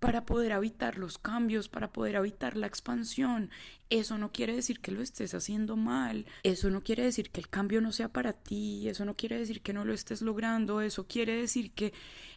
para 0.00 0.24
poder 0.24 0.52
habitar 0.52 0.96
los 0.96 1.18
cambios, 1.18 1.68
para 1.68 1.92
poder 1.92 2.16
habitar 2.16 2.56
la 2.56 2.66
expansión. 2.66 3.50
Eso 3.90 4.16
no 4.16 4.32
quiere 4.32 4.56
decir 4.56 4.80
que 4.80 4.92
lo 4.92 5.02
estés 5.02 5.34
haciendo 5.34 5.76
mal, 5.76 6.26
eso 6.42 6.70
no 6.70 6.82
quiere 6.82 7.04
decir 7.04 7.30
que 7.30 7.40
el 7.40 7.48
cambio 7.48 7.80
no 7.80 7.92
sea 7.92 8.08
para 8.08 8.32
ti, 8.32 8.88
eso 8.88 9.04
no 9.04 9.14
quiere 9.14 9.38
decir 9.38 9.60
que 9.60 9.74
no 9.74 9.84
lo 9.84 9.92
estés 9.92 10.22
logrando, 10.22 10.80
eso 10.80 11.06
quiere 11.06 11.36
decir 11.36 11.72
que 11.72 11.92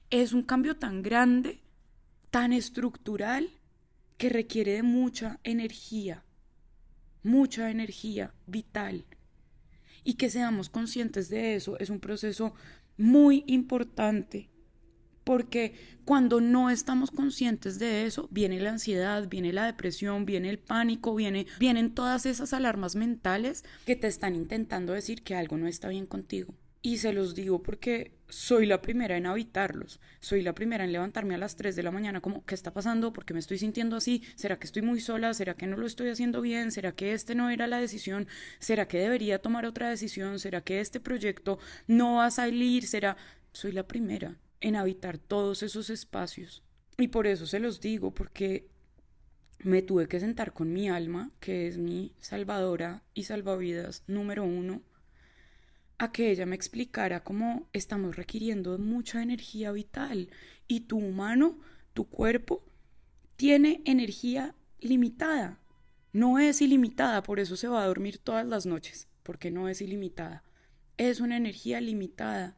es 0.09 0.33
un 0.33 0.43
cambio 0.43 0.75
tan 0.75 1.01
grande, 1.01 1.61
tan 2.29 2.51
estructural, 2.51 3.49
que 4.17 4.29
requiere 4.29 4.73
de 4.73 4.83
mucha 4.83 5.39
energía, 5.43 6.23
mucha 7.23 7.71
energía 7.71 8.33
vital 8.45 9.05
y 10.03 10.15
que 10.15 10.29
seamos 10.29 10.69
conscientes 10.69 11.29
de 11.29 11.55
eso 11.55 11.77
es 11.79 11.89
un 11.89 11.99
proceso 11.99 12.53
muy 12.97 13.43
importante 13.47 14.49
porque 15.23 15.73
cuando 16.05 16.41
no 16.41 16.69
estamos 16.69 17.11
conscientes 17.11 17.79
de 17.79 18.05
eso, 18.05 18.27
viene 18.31 18.59
la 18.59 18.71
ansiedad, 18.71 19.27
viene 19.29 19.53
la 19.53 19.65
depresión, 19.65 20.25
viene 20.25 20.49
el 20.49 20.59
pánico, 20.59 21.15
viene, 21.15 21.47
vienen 21.59 21.93
todas 21.93 22.25
esas 22.25 22.53
alarmas 22.53 22.95
mentales 22.95 23.63
que 23.85 23.95
te 23.95 24.07
están 24.07 24.35
intentando 24.35 24.93
decir 24.93 25.23
que 25.23 25.35
algo 25.35 25.57
no 25.57 25.67
está 25.67 25.87
bien 25.87 26.05
contigo. 26.05 26.53
Y 26.81 26.97
se 26.97 27.13
los 27.13 27.35
digo 27.35 27.63
porque 27.63 28.11
soy 28.33 28.65
la 28.65 28.81
primera 28.81 29.15
en 29.15 29.27
habitarlos. 29.27 29.99
Soy 30.19 30.41
la 30.41 30.55
primera 30.55 30.83
en 30.83 30.91
levantarme 30.91 31.35
a 31.35 31.37
las 31.37 31.55
3 31.55 31.75
de 31.75 31.83
la 31.83 31.91
mañana 31.91 32.19
como, 32.19 32.43
¿qué 32.45 32.55
está 32.55 32.73
pasando? 32.73 33.13
¿Por 33.13 33.25
qué 33.25 33.33
me 33.35 33.39
estoy 33.39 33.59
sintiendo 33.59 33.95
así? 33.95 34.23
¿Será 34.35 34.57
que 34.57 34.65
estoy 34.65 34.81
muy 34.81 34.99
sola? 35.01 35.35
¿Será 35.35 35.53
que 35.53 35.67
no 35.67 35.77
lo 35.77 35.85
estoy 35.85 36.09
haciendo 36.09 36.41
bien? 36.41 36.71
¿Será 36.71 36.93
que 36.93 37.13
este 37.13 37.35
no 37.35 37.51
era 37.51 37.67
la 37.67 37.79
decisión? 37.79 38.27
¿Será 38.57 38.87
que 38.87 38.97
debería 38.97 39.39
tomar 39.39 39.67
otra 39.67 39.87
decisión? 39.87 40.39
¿Será 40.39 40.61
que 40.61 40.79
este 40.79 40.99
proyecto 40.99 41.59
no 41.85 42.15
va 42.15 42.25
a 42.25 42.31
salir? 42.31 42.87
¿Será? 42.87 43.17
Soy 43.51 43.71
la 43.71 43.87
primera 43.87 44.39
en 44.61 44.77
habitar 44.77 45.19
todos 45.19 45.61
esos 45.61 45.91
espacios. 45.91 46.63
Y 46.97 47.09
por 47.09 47.27
eso 47.27 47.45
se 47.45 47.59
los 47.59 47.81
digo, 47.81 48.15
porque 48.15 48.67
me 49.59 49.83
tuve 49.83 50.07
que 50.07 50.19
sentar 50.19 50.53
con 50.53 50.73
mi 50.73 50.89
alma, 50.89 51.29
que 51.39 51.67
es 51.67 51.77
mi 51.77 52.15
salvadora 52.19 53.03
y 53.13 53.25
salvavidas 53.25 54.03
número 54.07 54.43
uno 54.43 54.81
a 55.97 56.11
que 56.11 56.31
ella 56.31 56.45
me 56.45 56.55
explicara 56.55 57.23
cómo 57.23 57.69
estamos 57.73 58.15
requiriendo 58.15 58.77
mucha 58.77 59.21
energía 59.21 59.71
vital 59.71 60.29
y 60.67 60.81
tu 60.81 60.97
humano, 60.97 61.59
tu 61.93 62.09
cuerpo, 62.09 62.63
tiene 63.35 63.81
energía 63.85 64.55
limitada. 64.79 65.59
No 66.11 66.39
es 66.39 66.61
ilimitada, 66.61 67.23
por 67.23 67.39
eso 67.39 67.55
se 67.55 67.67
va 67.67 67.83
a 67.83 67.87
dormir 67.87 68.17
todas 68.17 68.45
las 68.45 68.65
noches, 68.65 69.07
porque 69.23 69.51
no 69.51 69.67
es 69.69 69.81
ilimitada. 69.81 70.43
Es 70.97 71.19
una 71.19 71.37
energía 71.37 71.81
limitada 71.81 72.55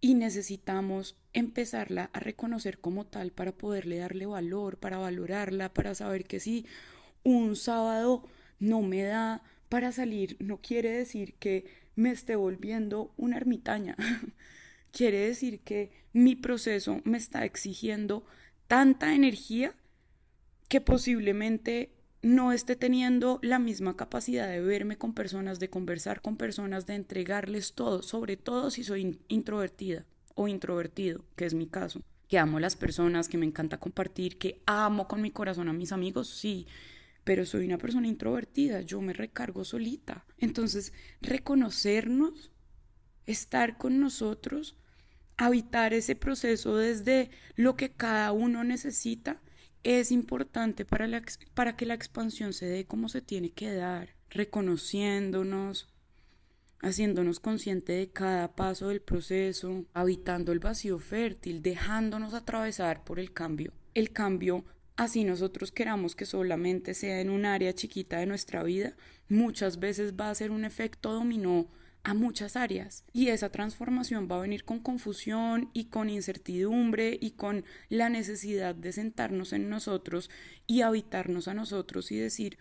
y 0.00 0.14
necesitamos 0.14 1.18
empezarla 1.32 2.10
a 2.12 2.20
reconocer 2.20 2.78
como 2.78 3.06
tal 3.06 3.32
para 3.32 3.52
poderle 3.52 3.98
darle 3.98 4.26
valor, 4.26 4.78
para 4.78 4.98
valorarla, 4.98 5.72
para 5.72 5.94
saber 5.94 6.24
que 6.26 6.40
si 6.40 6.66
un 7.22 7.56
sábado 7.56 8.24
no 8.58 8.82
me 8.82 9.02
da 9.02 9.42
para 9.68 9.92
salir, 9.92 10.36
no 10.40 10.60
quiere 10.60 10.90
decir 10.90 11.34
que 11.34 11.83
me 11.96 12.10
esté 12.10 12.36
volviendo 12.36 13.12
una 13.16 13.36
ermitaña. 13.36 13.96
Quiere 14.92 15.18
decir 15.18 15.60
que 15.60 15.90
mi 16.12 16.36
proceso 16.36 17.00
me 17.04 17.18
está 17.18 17.44
exigiendo 17.44 18.24
tanta 18.68 19.14
energía 19.14 19.74
que 20.68 20.80
posiblemente 20.80 21.90
no 22.22 22.52
esté 22.52 22.74
teniendo 22.74 23.38
la 23.42 23.58
misma 23.58 23.96
capacidad 23.96 24.48
de 24.48 24.60
verme 24.60 24.96
con 24.96 25.12
personas, 25.12 25.60
de 25.60 25.68
conversar 25.68 26.22
con 26.22 26.36
personas, 26.36 26.86
de 26.86 26.94
entregarles 26.94 27.74
todo, 27.74 28.02
sobre 28.02 28.36
todo 28.36 28.70
si 28.70 28.82
soy 28.82 29.20
introvertida 29.28 30.06
o 30.34 30.48
introvertido, 30.48 31.24
que 31.36 31.44
es 31.44 31.54
mi 31.54 31.66
caso, 31.66 32.00
que 32.28 32.38
amo 32.38 32.60
las 32.60 32.76
personas, 32.76 33.28
que 33.28 33.36
me 33.36 33.46
encanta 33.46 33.78
compartir, 33.78 34.38
que 34.38 34.62
amo 34.64 35.06
con 35.06 35.20
mi 35.20 35.30
corazón 35.30 35.68
a 35.68 35.74
mis 35.74 35.92
amigos, 35.92 36.28
sí, 36.28 36.66
pero 37.24 37.46
soy 37.46 37.64
una 37.66 37.78
persona 37.78 38.06
introvertida, 38.06 38.82
yo 38.82 39.00
me 39.00 39.14
recargo 39.14 39.64
solita. 39.64 40.26
Entonces, 40.38 40.92
reconocernos, 41.20 42.52
estar 43.26 43.78
con 43.78 43.98
nosotros, 43.98 44.76
habitar 45.36 45.94
ese 45.94 46.14
proceso 46.14 46.76
desde 46.76 47.30
lo 47.56 47.76
que 47.76 47.90
cada 47.90 48.30
uno 48.32 48.62
necesita, 48.62 49.40
es 49.82 50.12
importante 50.12 50.84
para, 50.84 51.06
la, 51.06 51.22
para 51.54 51.76
que 51.76 51.86
la 51.86 51.94
expansión 51.94 52.52
se 52.52 52.66
dé 52.66 52.86
como 52.86 53.08
se 53.08 53.20
tiene 53.20 53.50
que 53.50 53.72
dar, 53.72 54.14
reconociéndonos, 54.30 55.88
haciéndonos 56.80 57.40
consciente 57.40 57.92
de 57.92 58.10
cada 58.10 58.54
paso 58.54 58.88
del 58.88 59.00
proceso, 59.00 59.84
habitando 59.94 60.52
el 60.52 60.58
vacío 60.58 60.98
fértil, 60.98 61.62
dejándonos 61.62 62.34
atravesar 62.34 63.04
por 63.04 63.18
el 63.18 63.32
cambio. 63.32 63.72
El 63.94 64.10
cambio 64.10 64.64
así 64.96 65.24
nosotros 65.24 65.72
queramos 65.72 66.14
que 66.16 66.26
solamente 66.26 66.94
sea 66.94 67.20
en 67.20 67.30
un 67.30 67.46
área 67.46 67.74
chiquita 67.74 68.18
de 68.18 68.26
nuestra 68.26 68.62
vida, 68.62 68.96
muchas 69.28 69.78
veces 69.78 70.14
va 70.14 70.30
a 70.30 70.34
ser 70.34 70.50
un 70.50 70.64
efecto 70.64 71.12
dominó 71.12 71.68
a 72.04 72.14
muchas 72.14 72.54
áreas. 72.56 73.04
Y 73.12 73.28
esa 73.28 73.50
transformación 73.50 74.28
va 74.30 74.36
a 74.36 74.42
venir 74.42 74.64
con 74.64 74.78
confusión 74.78 75.70
y 75.72 75.86
con 75.86 76.10
incertidumbre 76.10 77.18
y 77.20 77.32
con 77.32 77.64
la 77.88 78.10
necesidad 78.10 78.74
de 78.74 78.92
sentarnos 78.92 79.52
en 79.52 79.68
nosotros 79.68 80.30
y 80.66 80.82
habitarnos 80.82 81.48
a 81.48 81.54
nosotros 81.54 82.12
y 82.12 82.16
decir 82.16 82.58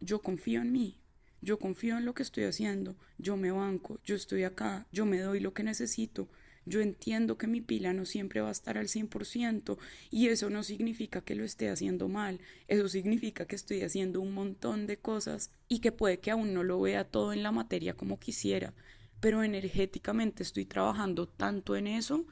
yo 0.00 0.22
confío 0.22 0.62
en 0.62 0.72
mí, 0.72 1.00
yo 1.40 1.58
confío 1.58 1.98
en 1.98 2.04
lo 2.04 2.14
que 2.14 2.22
estoy 2.22 2.44
haciendo, 2.44 2.96
yo 3.18 3.36
me 3.36 3.50
banco, 3.50 3.98
yo 4.04 4.14
estoy 4.14 4.44
acá, 4.44 4.86
yo 4.92 5.06
me 5.06 5.18
doy 5.18 5.40
lo 5.40 5.54
que 5.54 5.64
necesito, 5.64 6.28
yo 6.68 6.80
entiendo 6.80 7.38
que 7.38 7.46
mi 7.46 7.60
pila 7.60 7.92
no 7.92 8.04
siempre 8.04 8.40
va 8.40 8.48
a 8.48 8.52
estar 8.52 8.78
al 8.78 8.88
100% 8.88 9.78
y 10.10 10.28
eso 10.28 10.50
no 10.50 10.62
significa 10.62 11.20
que 11.22 11.34
lo 11.34 11.44
esté 11.44 11.70
haciendo 11.70 12.08
mal, 12.08 12.40
eso 12.66 12.88
significa 12.88 13.46
que 13.46 13.56
estoy 13.56 13.82
haciendo 13.82 14.20
un 14.20 14.32
montón 14.32 14.86
de 14.86 14.98
cosas 14.98 15.50
y 15.68 15.80
que 15.80 15.92
puede 15.92 16.20
que 16.20 16.30
aún 16.30 16.54
no 16.54 16.62
lo 16.62 16.80
vea 16.80 17.04
todo 17.04 17.32
en 17.32 17.42
la 17.42 17.52
materia 17.52 17.94
como 17.94 18.18
quisiera, 18.18 18.74
pero 19.20 19.42
energéticamente 19.42 20.42
estoy 20.42 20.64
trabajando 20.64 21.28
tanto 21.28 21.76
en 21.76 21.86
eso 21.86 22.26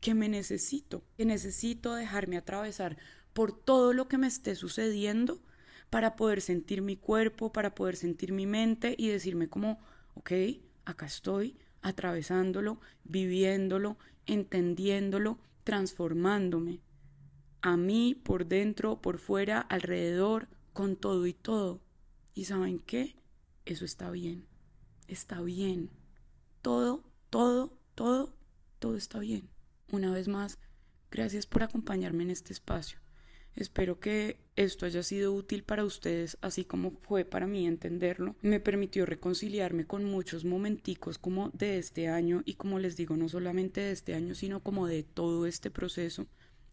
que 0.00 0.14
me 0.14 0.28
necesito, 0.28 1.04
que 1.16 1.24
necesito 1.24 1.94
dejarme 1.94 2.36
atravesar 2.36 2.98
por 3.32 3.56
todo 3.56 3.92
lo 3.92 4.08
que 4.08 4.18
me 4.18 4.26
esté 4.26 4.54
sucediendo 4.56 5.40
para 5.90 6.16
poder 6.16 6.40
sentir 6.40 6.82
mi 6.82 6.96
cuerpo, 6.96 7.52
para 7.52 7.74
poder 7.74 7.96
sentir 7.96 8.32
mi 8.32 8.46
mente 8.46 8.94
y 8.98 9.08
decirme 9.08 9.48
como, 9.48 9.78
ok, 10.14 10.32
acá 10.84 11.06
estoy, 11.06 11.56
atravesándolo, 11.82 12.80
viviéndolo, 13.04 13.98
entendiéndolo, 14.26 15.38
transformándome. 15.64 16.80
A 17.60 17.76
mí, 17.76 18.14
por 18.14 18.46
dentro, 18.46 19.00
por 19.00 19.18
fuera, 19.18 19.60
alrededor, 19.60 20.48
con 20.72 20.96
todo 20.96 21.26
y 21.26 21.34
todo. 21.34 21.80
¿Y 22.34 22.44
saben 22.46 22.78
qué? 22.78 23.14
Eso 23.64 23.84
está 23.84 24.10
bien. 24.10 24.46
Está 25.06 25.42
bien. 25.42 25.90
Todo, 26.62 27.04
todo, 27.30 27.78
todo, 27.94 28.34
todo 28.78 28.96
está 28.96 29.18
bien. 29.18 29.48
Una 29.90 30.10
vez 30.10 30.28
más, 30.28 30.58
gracias 31.10 31.46
por 31.46 31.62
acompañarme 31.62 32.22
en 32.22 32.30
este 32.30 32.52
espacio. 32.52 33.01
Espero 33.54 34.00
que 34.00 34.38
esto 34.56 34.86
haya 34.86 35.02
sido 35.02 35.34
útil 35.34 35.62
para 35.62 35.84
ustedes, 35.84 36.38
así 36.40 36.64
como 36.64 36.92
fue 37.02 37.24
para 37.24 37.46
mí 37.46 37.66
entenderlo. 37.66 38.34
Me 38.40 38.60
permitió 38.60 39.04
reconciliarme 39.04 39.86
con 39.86 40.04
muchos 40.04 40.44
momenticos 40.44 41.18
como 41.18 41.50
de 41.50 41.78
este 41.78 42.08
año 42.08 42.42
y 42.46 42.54
como 42.54 42.78
les 42.78 42.96
digo, 42.96 43.16
no 43.16 43.28
solamente 43.28 43.80
de 43.80 43.92
este 43.92 44.14
año, 44.14 44.34
sino 44.34 44.60
como 44.60 44.86
de 44.86 45.02
todo 45.02 45.46
este 45.46 45.70
proceso. 45.70 46.26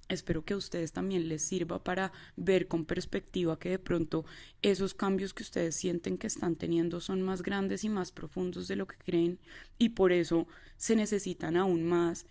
Espero 0.10 0.44
que 0.44 0.56
a 0.56 0.58
ustedes 0.58 0.92
también 0.92 1.30
les 1.30 1.44
sirva 1.44 1.84
para 1.84 2.12
ver 2.36 2.68
con 2.68 2.86
perspectiva 2.86 3.60
que 3.60 3.70
de 3.70 3.80
pronto 3.80 4.26
esos 4.64 4.96
cambios 4.96 5.36
que 5.36 5.44
ustedes 5.44 5.76
sienten 5.76 6.18
que 6.18 6.26
están 6.26 6.56
teniendo 6.56 7.00
son 7.00 7.22
más 7.22 7.44
grandes 7.44 7.84
y 7.84 7.90
más 7.90 8.12
profundos 8.12 8.68
de 8.68 8.76
lo 8.76 8.88
que 8.88 8.98
creen 8.98 9.38
y 9.78 9.90
por 9.90 10.12
eso 10.12 10.48
se 10.78 10.96
necesitan 10.96 11.56
aún 11.56 11.84
más 11.84 12.26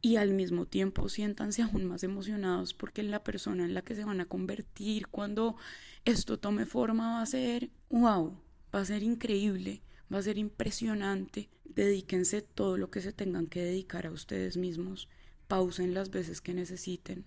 y 0.00 0.16
al 0.16 0.32
mismo 0.34 0.66
tiempo 0.66 1.08
siéntanse 1.08 1.62
aún 1.62 1.84
más 1.84 2.02
emocionados 2.02 2.74
porque 2.74 3.02
la 3.02 3.24
persona 3.24 3.64
en 3.64 3.74
la 3.74 3.82
que 3.82 3.94
se 3.94 4.04
van 4.04 4.20
a 4.20 4.26
convertir 4.26 5.08
cuando 5.08 5.56
esto 6.04 6.38
tome 6.38 6.66
forma 6.66 7.14
va 7.14 7.22
a 7.22 7.26
ser 7.26 7.70
wow, 7.90 8.38
va 8.74 8.80
a 8.80 8.84
ser 8.84 9.02
increíble, 9.02 9.82
va 10.12 10.18
a 10.18 10.22
ser 10.22 10.38
impresionante. 10.38 11.48
Dedíquense 11.64 12.42
todo 12.42 12.78
lo 12.78 12.90
que 12.90 13.00
se 13.00 13.12
tengan 13.12 13.46
que 13.46 13.62
dedicar 13.62 14.06
a 14.06 14.12
ustedes 14.12 14.56
mismos 14.56 15.08
pausen 15.48 15.94
las 15.94 16.10
veces 16.10 16.40
que 16.40 16.54
necesiten, 16.54 17.24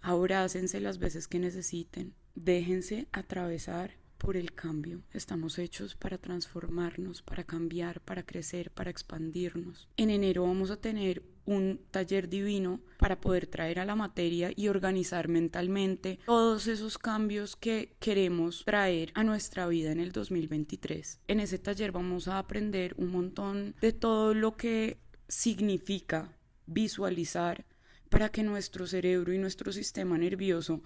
abrácense 0.00 0.80
las 0.80 0.98
veces 0.98 1.28
que 1.28 1.38
necesiten, 1.38 2.14
déjense 2.34 3.08
atravesar 3.12 3.96
por 4.18 4.36
el 4.36 4.54
cambio. 4.54 5.02
Estamos 5.12 5.58
hechos 5.58 5.94
para 5.94 6.18
transformarnos, 6.18 7.22
para 7.22 7.44
cambiar, 7.44 8.00
para 8.00 8.24
crecer, 8.24 8.70
para 8.70 8.90
expandirnos. 8.90 9.88
En 9.96 10.10
enero 10.10 10.44
vamos 10.44 10.70
a 10.70 10.80
tener 10.80 11.22
un 11.46 11.80
taller 11.90 12.28
divino 12.28 12.80
para 12.98 13.20
poder 13.20 13.46
traer 13.46 13.80
a 13.80 13.84
la 13.84 13.96
materia 13.96 14.50
y 14.54 14.68
organizar 14.68 15.28
mentalmente 15.28 16.18
todos 16.26 16.66
esos 16.66 16.98
cambios 16.98 17.56
que 17.56 17.96
queremos 18.00 18.64
traer 18.64 19.12
a 19.14 19.24
nuestra 19.24 19.66
vida 19.66 19.92
en 19.92 20.00
el 20.00 20.12
2023. 20.12 21.20
En 21.28 21.40
ese 21.40 21.58
taller 21.58 21.92
vamos 21.92 22.28
a 22.28 22.38
aprender 22.38 22.94
un 22.96 23.10
montón 23.10 23.74
de 23.80 23.92
todo 23.92 24.34
lo 24.34 24.56
que 24.56 24.98
significa 25.28 26.36
visualizar 26.66 27.66
para 28.08 28.30
que 28.30 28.42
nuestro 28.42 28.86
cerebro 28.86 29.32
y 29.32 29.38
nuestro 29.38 29.72
sistema 29.72 30.16
nervioso 30.16 30.82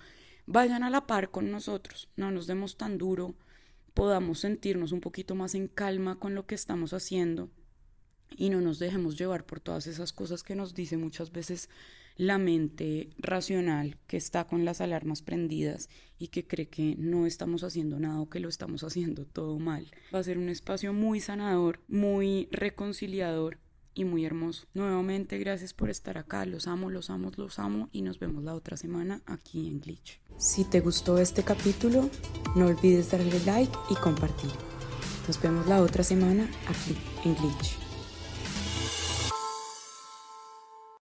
vayan 0.47 0.83
a 0.83 0.91
la 0.91 1.07
par 1.07 1.31
con 1.31 1.51
nosotros, 1.51 2.09
no 2.17 2.31
nos 2.31 2.47
demos 2.47 2.77
tan 2.77 2.97
duro, 2.97 3.35
podamos 3.93 4.41
sentirnos 4.41 4.93
un 4.93 5.01
poquito 5.01 5.35
más 5.35 5.55
en 5.55 5.69
calma 5.69 6.19
con 6.19 6.35
lo 6.35 6.47
que 6.47 6.55
estamos 6.55 6.93
haciendo 6.93 7.51
y 8.37 8.51
no 8.51 8.61
nos 8.61 8.79
dejemos 8.79 9.19
llevar 9.19 9.45
por 9.45 9.61
todas 9.61 9.87
esas 9.87 10.13
cosas 10.13 10.43
que 10.43 10.55
nos 10.55 10.75
dice 10.75 10.97
muchas 10.97 11.33
veces 11.33 11.69
la 12.19 12.37
mente 12.37 13.11
racional 13.19 13.97
que 14.07 14.17
está 14.17 14.45
con 14.45 14.65
las 14.65 14.81
alarmas 14.81 15.23
prendidas 15.23 15.89
y 16.19 16.29
que 16.29 16.47
cree 16.47 16.69
que 16.69 16.97
no 16.99 17.27
estamos 17.27 17.63
haciendo 17.63 17.99
nada 18.01 18.21
o 18.21 18.29
que 18.29 18.41
lo 18.41 18.49
estamos 18.49 18.83
haciendo 18.83 19.25
todo 19.25 19.59
mal. 19.59 19.87
Va 20.13 20.19
a 20.19 20.25
ser 20.25 20.37
un 20.37 20.49
espacio 20.49 20.93
muy 20.93 21.21
sanador, 21.21 21.81
muy 21.87 22.49
reconciliador 22.51 23.59
y 23.95 24.05
muy 24.05 24.25
hermoso. 24.25 24.67
Nuevamente, 24.75 25.39
gracias 25.39 25.75
por 25.75 25.91
estar 25.91 26.19
acá. 26.19 26.45
Los 26.45 26.67
amo, 26.67 26.91
los 26.91 27.09
amo, 27.09 27.31
los 27.37 27.59
amo 27.59 27.89
y 27.93 28.03
nos 28.03 28.19
vemos 28.19 28.43
la 28.43 28.55
otra 28.55 28.77
semana 28.77 29.23
aquí 29.27 29.69
en 29.69 29.81
Glitch. 29.81 30.21
Si 30.39 30.65
te 30.65 30.81
gustó 30.81 31.19
este 31.19 31.45
capítulo, 31.45 32.11
no 32.57 32.67
olvides 32.67 33.13
darle 33.13 33.41
like 33.47 33.77
y 33.91 33.95
compartir. 33.95 34.51
Nos 35.27 35.41
vemos 35.41 35.67
la 35.67 35.83
otra 35.83 36.03
semana 36.03 36.51
aquí 36.69 36.97
en 37.25 37.35
Glitch. 37.37 37.88